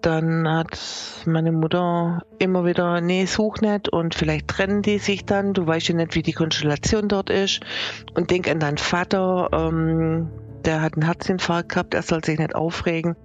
[0.00, 0.80] dann hat
[1.26, 5.52] meine Mutter immer wieder, nee, such nicht und vielleicht trennen die sich dann.
[5.52, 7.60] Du weißt ja nicht, wie die Konstellation dort ist.
[8.14, 10.30] Und denk an deinen Vater, ähm,
[10.64, 13.16] der hat einen Herzinfarkt gehabt, er soll sich nicht aufregen.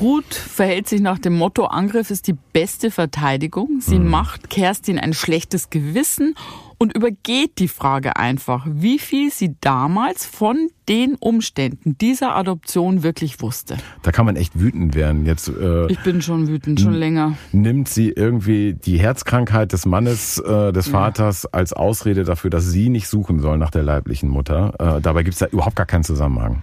[0.00, 3.80] Ruth verhält sich nach dem Motto, Angriff ist die beste Verteidigung.
[3.80, 6.34] Sie macht Kerstin ein schlechtes Gewissen
[6.78, 13.40] und übergeht die Frage einfach, wie viel sie damals von den Umständen dieser Adoption wirklich
[13.40, 13.76] wusste.
[14.02, 15.24] Da kann man echt wütend werden.
[15.24, 17.38] Jetzt äh, Ich bin schon wütend, schon länger.
[17.52, 22.88] nimmt sie irgendwie die Herzkrankheit des Mannes, äh, des Vaters als Ausrede dafür, dass sie
[22.88, 24.74] nicht suchen soll nach der leiblichen Mutter.
[24.96, 26.62] Äh, dabei gibt es da überhaupt gar keinen Zusammenhang.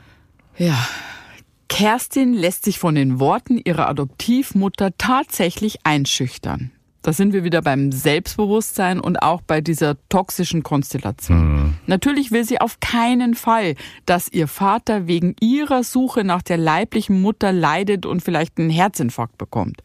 [0.57, 0.75] Ja.
[1.71, 6.71] Kerstin lässt sich von den Worten ihrer Adoptivmutter tatsächlich einschüchtern.
[7.01, 11.77] Da sind wir wieder beim Selbstbewusstsein und auch bei dieser toxischen Konstellation.
[11.87, 17.21] Natürlich will sie auf keinen Fall, dass ihr Vater wegen ihrer Suche nach der leiblichen
[17.21, 19.81] Mutter leidet und vielleicht einen Herzinfarkt bekommt.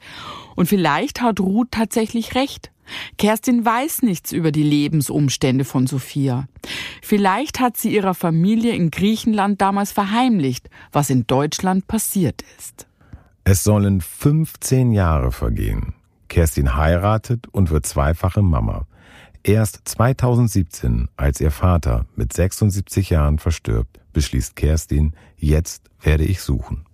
[0.57, 2.73] Und vielleicht hat Ruth tatsächlich recht.
[3.19, 6.47] Kerstin weiß nichts über die Lebensumstände von Sophia.
[7.03, 12.87] Vielleicht hat sie ihrer Familie in Griechenland damals verheimlicht, was in Deutschland passiert ist.
[13.45, 15.95] Es sollen 15 Jahre vergehen.
[16.29, 18.87] Kerstin heiratet und wird zweifache Mama.
[19.45, 26.86] Erst 2017, als ihr Vater mit 76 Jahren verstirbt, beschließt Kerstin, jetzt werde ich suchen.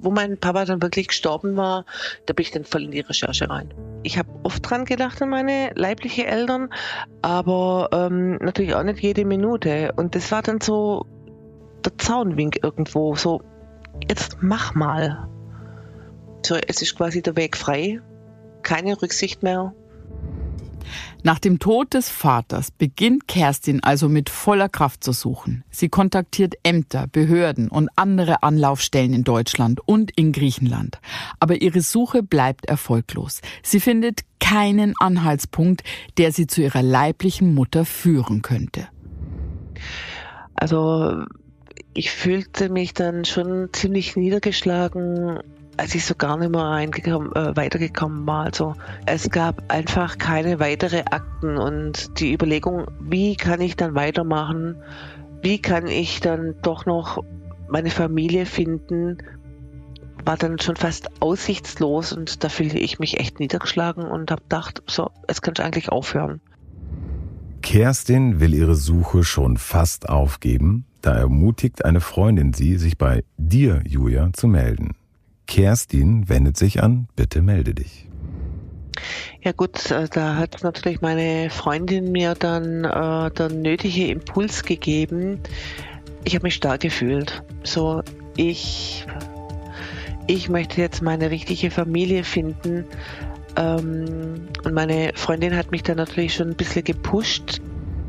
[0.00, 1.84] Wo mein Papa dann wirklich gestorben war,
[2.26, 3.74] da bin ich dann voll in die Recherche rein.
[4.02, 6.70] Ich habe oft dran gedacht an meine leibliche Eltern,
[7.22, 9.92] aber ähm, natürlich auch nicht jede Minute.
[9.96, 11.06] Und das war dann so
[11.84, 13.42] der Zaunwink irgendwo, so
[14.08, 15.28] jetzt mach mal.
[16.44, 18.00] So, es ist quasi der Weg frei,
[18.62, 19.74] keine Rücksicht mehr.
[21.24, 25.64] Nach dem Tod des Vaters beginnt Kerstin also mit voller Kraft zu suchen.
[25.68, 31.00] Sie kontaktiert Ämter, Behörden und andere Anlaufstellen in Deutschland und in Griechenland.
[31.40, 33.40] Aber ihre Suche bleibt erfolglos.
[33.62, 35.82] Sie findet keinen Anhaltspunkt,
[36.18, 38.86] der sie zu ihrer leiblichen Mutter führen könnte.
[40.54, 41.24] Also
[41.94, 45.40] ich fühlte mich dann schon ziemlich niedergeschlagen
[45.78, 48.44] als ich so gar nicht mehr reingekommen, äh, weitergekommen war.
[48.44, 48.74] Also
[49.06, 54.76] es gab einfach keine weitere Akten und die Überlegung, wie kann ich dann weitermachen?
[55.40, 57.22] Wie kann ich dann doch noch
[57.68, 59.18] meine Familie finden?
[60.24, 64.82] War dann schon fast aussichtslos und da fühlte ich mich echt niedergeschlagen und habe gedacht,
[64.88, 66.40] so, es könnte eigentlich aufhören.
[67.62, 73.82] Kerstin will ihre Suche schon fast aufgeben, da ermutigt eine Freundin sie, sich bei dir,
[73.86, 74.96] Julia, zu melden.
[75.48, 78.06] Kerstin wendet sich an, bitte melde dich.
[79.42, 85.40] Ja gut, äh, da hat natürlich meine Freundin mir dann äh, der nötige Impuls gegeben.
[86.24, 87.42] Ich habe mich stark gefühlt.
[87.64, 88.02] So,
[88.36, 89.06] ich,
[90.26, 92.84] ich möchte jetzt meine richtige Familie finden.
[93.56, 97.62] Ähm, und meine Freundin hat mich dann natürlich schon ein bisschen gepusht.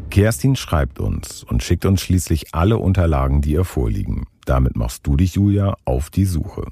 [0.10, 4.26] Kerstin schreibt uns und schickt uns schließlich alle Unterlagen, die ihr vorliegen.
[4.46, 6.66] Damit machst du dich, Julia, auf die Suche.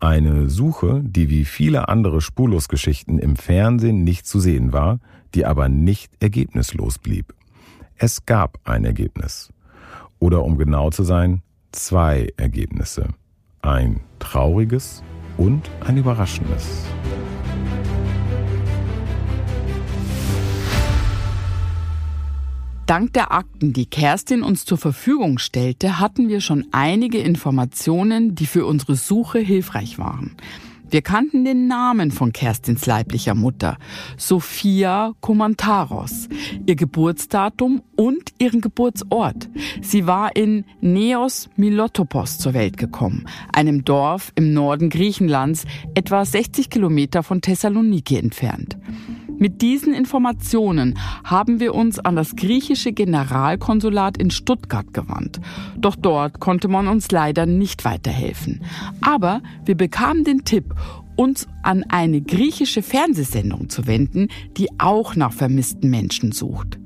[0.00, 4.98] Eine Suche, die wie viele andere Spurlosgeschichten im Fernsehen nicht zu sehen war,
[5.34, 7.34] die aber nicht ergebnislos blieb.
[7.96, 9.52] Es gab ein Ergebnis.
[10.18, 11.42] Oder um genau zu sein,
[11.72, 13.08] zwei Ergebnisse.
[13.60, 15.02] Ein trauriges
[15.36, 16.82] und ein überraschendes.
[22.90, 28.46] Dank der Akten, die Kerstin uns zur Verfügung stellte, hatten wir schon einige Informationen, die
[28.46, 30.34] für unsere Suche hilfreich waren.
[30.90, 33.78] Wir kannten den Namen von Kerstins leiblicher Mutter,
[34.16, 36.28] Sophia Komantaros,
[36.66, 39.48] ihr Geburtsdatum und ihren Geburtsort.
[39.80, 45.64] Sie war in Neos Milotopos zur Welt gekommen, einem Dorf im Norden Griechenlands,
[45.94, 48.76] etwa 60 Kilometer von Thessaloniki entfernt.
[49.40, 55.40] Mit diesen Informationen haben wir uns an das griechische Generalkonsulat in Stuttgart gewandt.
[55.78, 58.62] Doch dort konnte man uns leider nicht weiterhelfen.
[59.00, 60.74] Aber wir bekamen den Tipp,
[61.16, 64.28] uns an eine griechische Fernsehsendung zu wenden,
[64.58, 66.78] die auch nach vermissten Menschen sucht.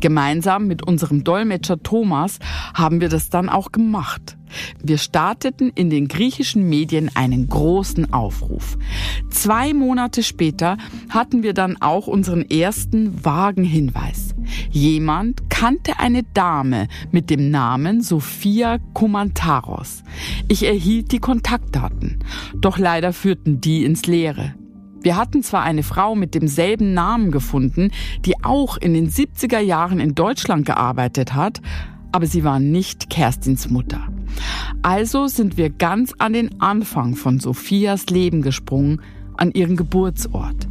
[0.00, 2.38] Gemeinsam mit unserem Dolmetscher Thomas
[2.74, 4.36] haben wir das dann auch gemacht.
[4.82, 8.78] Wir starteten in den griechischen Medien einen großen Aufruf.
[9.30, 10.76] Zwei Monate später
[11.08, 14.34] hatten wir dann auch unseren ersten vagen Hinweis.
[14.70, 20.04] Jemand kannte eine Dame mit dem Namen Sophia Komantaros.
[20.48, 22.20] Ich erhielt die Kontaktdaten,
[22.60, 24.54] doch leider führten die ins Leere.
[25.06, 27.92] Wir hatten zwar eine Frau mit demselben Namen gefunden,
[28.24, 31.62] die auch in den 70er Jahren in Deutschland gearbeitet hat,
[32.10, 34.00] aber sie war nicht Kerstins Mutter.
[34.82, 39.00] Also sind wir ganz an den Anfang von Sophias Leben gesprungen,
[39.36, 40.66] an ihren Geburtsort.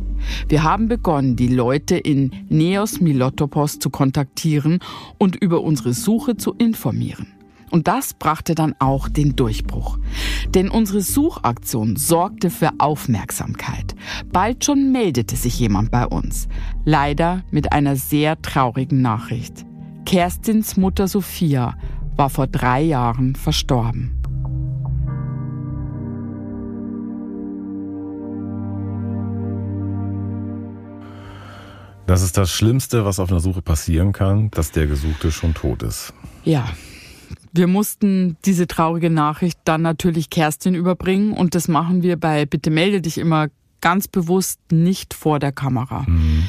[0.49, 4.79] Wir haben begonnen, die Leute in Neos Milotopos zu kontaktieren
[5.17, 7.34] und über unsere Suche zu informieren.
[7.75, 9.99] Und das brachte dann auch den Durchbruch.
[10.47, 13.95] Denn unsere Suchaktion sorgte für Aufmerksamkeit.
[14.31, 16.47] Bald schon meldete sich jemand bei uns.
[16.85, 19.65] Leider mit einer sehr traurigen Nachricht.
[20.05, 21.77] Kerstins Mutter Sophia
[22.15, 24.23] war vor drei Jahren verstorben.
[32.05, 35.83] Das ist das Schlimmste, was auf einer Suche passieren kann, dass der Gesuchte schon tot
[35.83, 36.13] ist.
[36.45, 36.69] Ja,
[37.55, 42.69] wir mussten diese traurige Nachricht dann natürlich Kerstin überbringen und das machen wir bei Bitte
[42.69, 43.47] melde dich immer
[43.81, 46.05] ganz bewusst nicht vor der Kamera.
[46.07, 46.43] Mhm.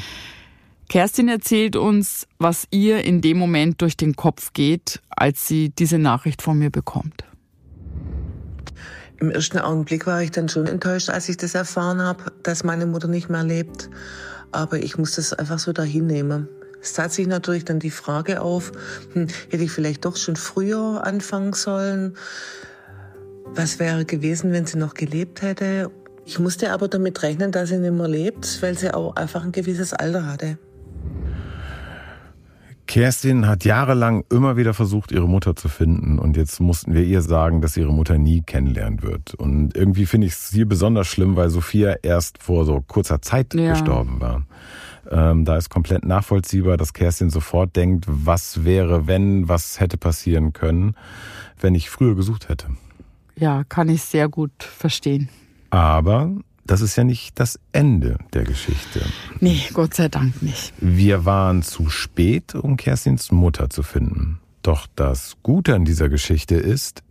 [0.89, 5.97] Kerstin erzählt uns, was ihr in dem Moment durch den Kopf geht, als sie diese
[5.97, 7.25] Nachricht von mir bekommt.
[9.19, 12.85] Im ersten Augenblick war ich dann schon enttäuscht, als ich das erfahren habe, dass meine
[12.85, 13.89] Mutter nicht mehr lebt.
[14.51, 16.47] Aber ich muss das einfach so dahin nehmen.
[16.87, 18.71] Es tat sich natürlich dann die Frage auf,
[19.11, 22.15] hm, hätte ich vielleicht doch schon früher anfangen sollen?
[23.43, 25.91] Was wäre gewesen, wenn sie noch gelebt hätte?
[26.23, 29.51] Ich musste aber damit rechnen, dass sie nicht mehr lebt, weil sie auch einfach ein
[29.51, 30.57] gewisses Alter hatte.
[32.85, 36.19] Kerstin hat jahrelang immer wieder versucht, ihre Mutter zu finden.
[36.19, 39.33] Und jetzt mussten wir ihr sagen, dass sie ihre Mutter nie kennenlernen wird.
[39.33, 43.53] Und irgendwie finde ich es hier besonders schlimm, weil Sophia erst vor so kurzer Zeit
[43.53, 43.71] ja.
[43.71, 44.45] gestorben war.
[45.11, 50.53] Ähm, da ist komplett nachvollziehbar, dass Kerstin sofort denkt, was wäre, wenn, was hätte passieren
[50.53, 50.95] können,
[51.59, 52.67] wenn ich früher gesucht hätte.
[53.35, 55.29] Ja, kann ich sehr gut verstehen.
[55.69, 56.31] Aber
[56.65, 59.01] das ist ja nicht das Ende der Geschichte.
[59.39, 60.73] Nee, Gott sei Dank nicht.
[60.79, 64.39] Wir waren zu spät, um Kerstins Mutter zu finden.
[64.63, 67.03] Doch das Gute an dieser Geschichte ist,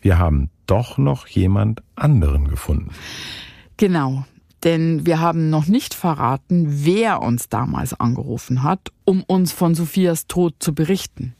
[0.00, 2.90] wir haben doch noch jemand anderen gefunden.
[3.78, 4.24] Genau,
[4.64, 10.26] denn wir haben noch nicht verraten, wer uns damals angerufen hat, um uns von Sophias
[10.26, 11.34] Tod zu berichten.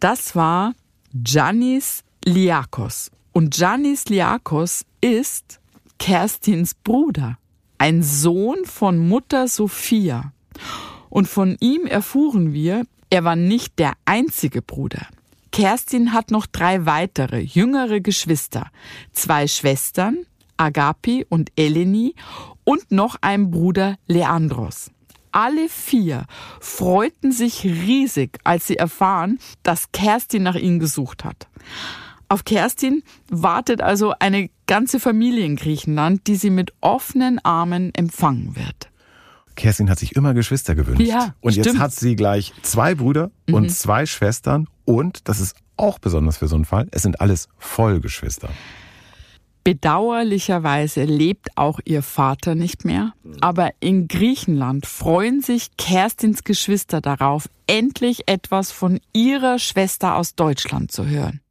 [0.00, 0.74] Das war
[1.12, 3.10] Janis Liakos.
[3.32, 5.60] Und Janis Liakos ist
[5.98, 7.38] Kerstins Bruder,
[7.78, 10.32] ein Sohn von Mutter Sophia.
[11.08, 15.06] Und von ihm erfuhren wir, er war nicht der einzige Bruder.
[15.52, 18.70] Kerstin hat noch drei weitere, jüngere Geschwister,
[19.12, 20.18] zwei Schwestern,
[20.58, 22.14] Agapi und Eleni
[22.64, 24.90] und noch einen Bruder Leandros.
[25.32, 26.26] Alle vier
[26.60, 31.48] freuten sich riesig, als sie erfahren, dass Kerstin nach ihnen gesucht hat.
[32.28, 38.54] Auf Kerstin wartet also eine ganze Familie in Griechenland, die sie mit offenen Armen empfangen
[38.54, 38.90] wird.
[39.54, 41.02] Kerstin hat sich immer Geschwister gewünscht.
[41.02, 41.66] Ja, und stimmt.
[41.66, 43.54] jetzt hat sie gleich zwei Brüder mhm.
[43.54, 47.48] und zwei Schwestern und, das ist auch besonders für so einen Fall, es sind alles
[47.58, 48.50] Vollgeschwister.
[49.68, 53.12] Bedauerlicherweise lebt auch ihr Vater nicht mehr,
[53.42, 60.90] aber in Griechenland freuen sich Kerstins Geschwister darauf, endlich etwas von ihrer Schwester aus Deutschland
[60.90, 61.42] zu hören.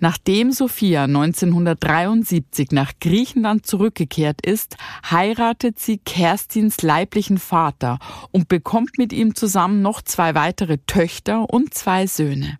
[0.00, 4.76] Nachdem Sophia 1973 nach Griechenland zurückgekehrt ist,
[5.08, 8.00] heiratet sie Kerstins leiblichen Vater
[8.32, 12.58] und bekommt mit ihm zusammen noch zwei weitere Töchter und zwei Söhne.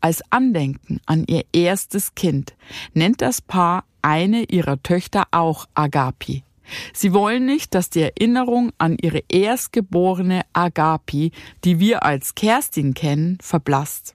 [0.00, 2.54] Als Andenken an ihr erstes Kind
[2.92, 6.44] nennt das Paar eine ihrer Töchter auch Agapi.
[6.92, 11.32] Sie wollen nicht, dass die Erinnerung an ihre erstgeborene Agapi,
[11.64, 14.14] die wir als Kerstin kennen, verblasst.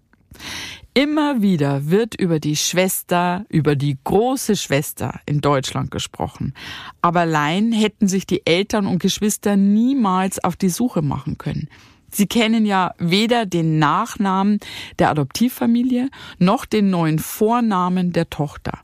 [0.94, 6.54] Immer wieder wird über die Schwester, über die große Schwester in Deutschland gesprochen.
[7.02, 11.70] Aber allein hätten sich die Eltern und Geschwister niemals auf die Suche machen können.
[12.12, 14.60] Sie kennen ja weder den Nachnamen
[14.98, 16.10] der Adoptivfamilie
[16.40, 18.80] noch den neuen Vornamen der Tochter.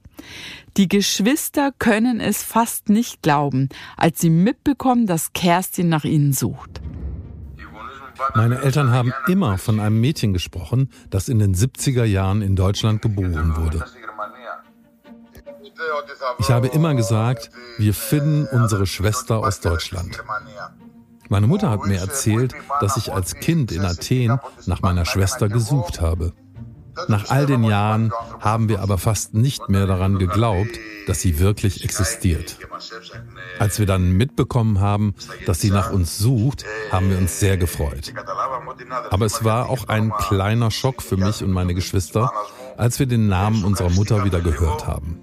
[0.77, 6.81] Die Geschwister können es fast nicht glauben, als sie mitbekommen, dass Kerstin nach ihnen sucht.
[8.33, 13.01] Meine Eltern haben immer von einem Mädchen gesprochen, das in den 70er Jahren in Deutschland
[13.01, 13.85] geboren wurde.
[16.39, 20.23] Ich habe immer gesagt, wir finden unsere Schwester aus Deutschland.
[21.27, 26.01] Meine Mutter hat mir erzählt, dass ich als Kind in Athen nach meiner Schwester gesucht
[26.01, 26.33] habe.
[27.07, 31.83] Nach all den Jahren haben wir aber fast nicht mehr daran geglaubt, dass sie wirklich
[31.83, 32.57] existiert.
[33.59, 35.13] Als wir dann mitbekommen haben,
[35.45, 38.13] dass sie nach uns sucht, haben wir uns sehr gefreut.
[39.11, 42.31] Aber es war auch ein kleiner Schock für mich und meine Geschwister,
[42.77, 45.19] als wir den Namen unserer Mutter wieder gehört haben.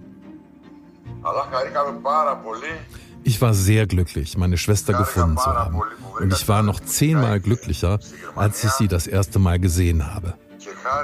[3.24, 5.80] Ich war sehr glücklich, meine Schwester gefunden zu haben.
[6.18, 8.00] Und ich war noch zehnmal glücklicher,
[8.34, 10.34] als ich sie das erste Mal gesehen habe.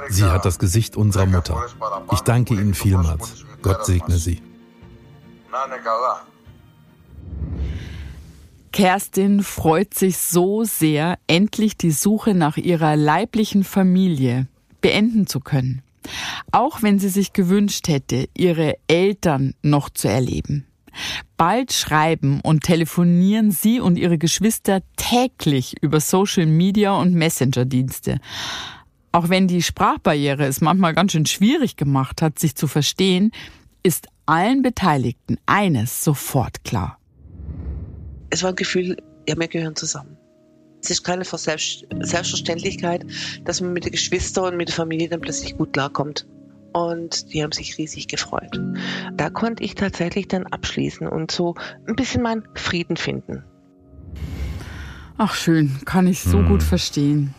[0.09, 1.65] Sie hat das Gesicht unserer Mutter.
[2.11, 3.45] Ich danke Ihnen vielmals.
[3.61, 4.41] Gott segne Sie.
[8.71, 14.47] Kerstin freut sich so sehr, endlich die Suche nach ihrer leiblichen Familie
[14.81, 15.81] beenden zu können.
[16.51, 20.65] Auch wenn sie sich gewünscht hätte, ihre Eltern noch zu erleben.
[21.37, 28.19] Bald schreiben und telefonieren sie und ihre Geschwister täglich über Social Media und Messenger-Dienste.
[29.11, 33.31] Auch wenn die Sprachbarriere es manchmal ganz schön schwierig gemacht hat, sich zu verstehen,
[33.81, 36.99] ist allen Beteiligten eines sofort klar.
[38.29, 38.97] Es war ein Gefühl,
[39.27, 40.15] ja, wir gehören zusammen.
[40.81, 43.05] Es ist keine Selbstverständlichkeit,
[43.43, 46.27] dass man mit den Geschwistern und mit der Familie dann plötzlich gut klarkommt.
[46.71, 48.61] Und die haben sich riesig gefreut.
[49.15, 51.55] Da konnte ich tatsächlich dann abschließen und so
[51.87, 53.43] ein bisschen meinen Frieden finden.
[55.17, 56.47] Ach schön, kann ich so hm.
[56.47, 57.33] gut verstehen.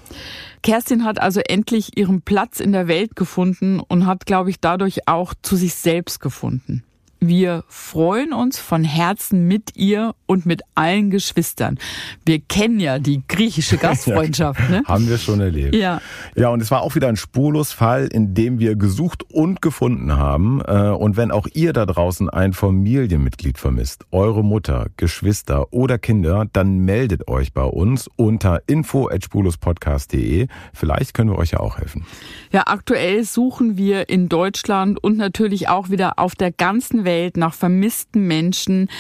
[0.63, 5.09] Kerstin hat also endlich ihren Platz in der Welt gefunden und hat, glaube ich, dadurch
[5.09, 6.85] auch zu sich selbst gefunden.
[7.23, 11.79] Wir freuen uns von Herzen mit ihr und mit allen Geschwistern.
[12.25, 14.71] Wir kennen ja die griechische Gastfreundschaft.
[14.71, 14.83] ne?
[14.87, 15.75] Haben wir schon erlebt.
[15.75, 16.01] Ja.
[16.35, 20.63] Ja, und es war auch wieder ein Spurlosfall, in dem wir gesucht und gefunden haben.
[20.67, 26.47] Äh, Und wenn auch ihr da draußen ein Familienmitglied vermisst, eure Mutter, Geschwister oder Kinder,
[26.53, 30.47] dann meldet euch bei uns unter info@spurlospodcast.de.
[30.73, 32.07] Vielleicht können wir euch ja auch helfen.
[32.53, 37.55] Ja, aktuell suchen wir in Deutschland und natürlich auch wieder auf der ganzen Welt nach
[37.55, 38.91] vermissten Menschen.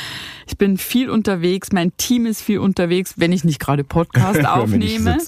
[0.46, 5.18] Ich bin viel unterwegs, mein Team ist viel unterwegs, wenn ich nicht gerade Podcast aufnehme.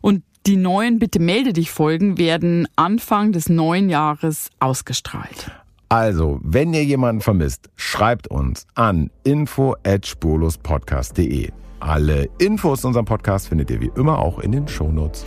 [0.00, 5.50] Und die neuen Bitte melde dich Folgen werden Anfang des neuen Jahres ausgestrahlt.
[5.90, 11.50] Also, wenn ihr jemanden vermisst, schreibt uns an info@spurlospodcast.de.
[11.80, 15.26] Alle Infos zu unserem Podcast findet ihr wie immer auch in den Shownotes.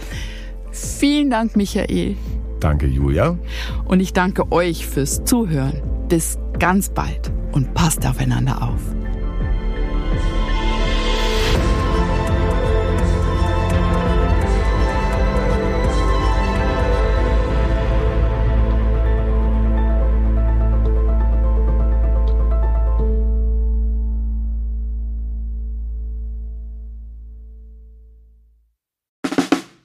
[0.75, 2.17] Vielen Dank, Michael.
[2.59, 3.37] Danke, Julia.
[3.85, 5.81] Und ich danke euch fürs Zuhören.
[6.09, 9.04] Bis ganz bald und passt aufeinander auf.